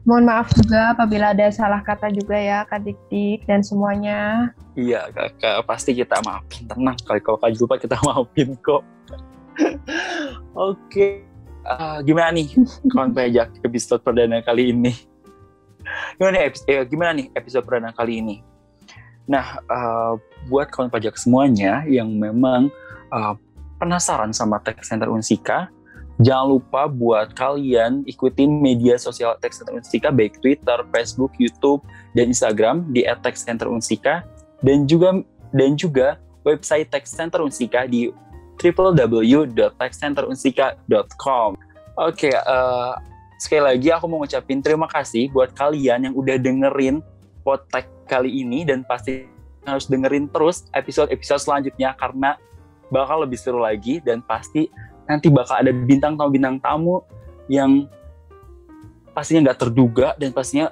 Mohon 0.09 0.25
maaf 0.33 0.49
juga 0.57 0.97
apabila 0.97 1.37
ada 1.37 1.53
salah 1.53 1.85
kata 1.85 2.09
juga 2.09 2.33
ya 2.33 2.65
Kak 2.65 2.89
Dik-Dik 2.89 3.45
dan 3.45 3.61
semuanya. 3.61 4.49
Iya 4.73 5.13
kakak, 5.13 5.69
pasti 5.69 5.93
kita 5.93 6.25
maafin. 6.25 6.65
Tenang, 6.65 6.97
kalau 7.05 7.21
kau 7.21 7.37
Kak 7.37 7.53
lupa 7.61 7.77
kita 7.77 8.01
maafin 8.09 8.57
kok. 8.65 8.81
Oke, 9.61 9.77
okay. 10.57 11.13
uh, 11.69 12.01
gimana 12.01 12.33
nih 12.33 12.49
kawan 12.89 13.13
pajak 13.13 13.53
episode 13.61 14.01
perdana 14.01 14.41
kali 14.41 14.73
ini? 14.73 14.97
Gimana 16.17 16.49
eh, 16.49 16.85
gimana 16.89 17.11
nih 17.21 17.27
episode 17.37 17.69
perdana 17.69 17.93
kali 17.93 18.25
ini? 18.25 18.37
Nah, 19.29 19.61
uh, 19.69 20.17
buat 20.49 20.73
kawan 20.73 20.89
pajak 20.89 21.21
semuanya 21.21 21.85
yang 21.85 22.09
memang 22.09 22.73
uh, 23.13 23.37
penasaran 23.77 24.33
sama 24.33 24.65
Tech 24.65 24.81
Center 24.81 25.13
Unsika, 25.13 25.69
Jangan 26.21 26.53
lupa 26.53 26.85
buat 26.85 27.33
kalian 27.33 28.05
ikutin 28.05 28.61
media 28.61 29.01
sosial 29.01 29.41
Tech 29.41 29.57
Center 29.57 29.73
Unsika 29.73 30.13
baik 30.13 30.37
Twitter, 30.45 30.85
Facebook, 30.93 31.33
YouTube, 31.41 31.81
dan 32.13 32.29
Instagram 32.29 32.85
di 32.93 33.09
@techcenterunsika 33.09 34.29
dan 34.61 34.85
juga 34.85 35.25
dan 35.57 35.81
juga 35.81 36.21
website 36.45 36.93
Tech 36.93 37.09
Center 37.09 37.41
Unsika 37.41 37.89
di 37.89 38.13
www.techcenterunsika.com. 38.61 41.57
Oke, 41.97 42.29
okay, 42.29 42.37
uh, 42.37 42.45
eh, 42.45 42.93
sekali 43.41 43.65
lagi 43.65 43.89
aku 43.89 44.05
mau 44.05 44.21
ngucapin 44.21 44.61
terima 44.61 44.93
kasih 44.93 45.33
buat 45.33 45.57
kalian 45.57 46.13
yang 46.13 46.15
udah 46.17 46.37
dengerin 46.37 47.01
podcast 47.41 47.89
kali 48.05 48.45
ini 48.45 48.69
dan 48.69 48.85
pasti 48.85 49.25
harus 49.65 49.89
dengerin 49.89 50.29
terus 50.29 50.69
episode-episode 50.77 51.41
selanjutnya 51.41 51.97
karena 51.97 52.37
bakal 52.93 53.25
lebih 53.25 53.41
seru 53.41 53.65
lagi 53.65 54.05
dan 54.05 54.21
pasti 54.21 54.69
nanti 55.11 55.27
bakal 55.27 55.59
ada 55.59 55.75
bintang 55.75 56.15
tamu 56.15 56.31
bintang 56.31 56.57
tamu 56.63 57.03
yang 57.51 57.91
pastinya 59.11 59.51
nggak 59.51 59.59
terduga 59.59 60.15
dan 60.15 60.31
pastinya 60.31 60.71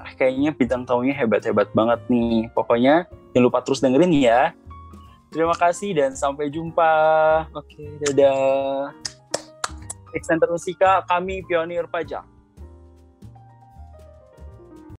ah, 0.00 0.10
kayaknya 0.16 0.56
bintang 0.56 0.88
tamunya 0.88 1.12
hebat-hebat 1.12 1.68
banget 1.76 2.00
nih. 2.08 2.48
Pokoknya 2.56 3.04
jangan 3.36 3.44
lupa 3.44 3.60
terus 3.60 3.84
dengerin 3.84 4.16
ya. 4.16 4.56
Terima 5.28 5.52
kasih 5.52 5.92
dan 5.92 6.16
sampai 6.16 6.48
jumpa. 6.48 6.92
Oke, 7.52 8.00
dadah. 8.00 8.94
Extender 10.14 10.46
Musika, 10.46 11.02
kami 11.10 11.42
Pionir 11.42 11.90
Pajak. 11.90 12.33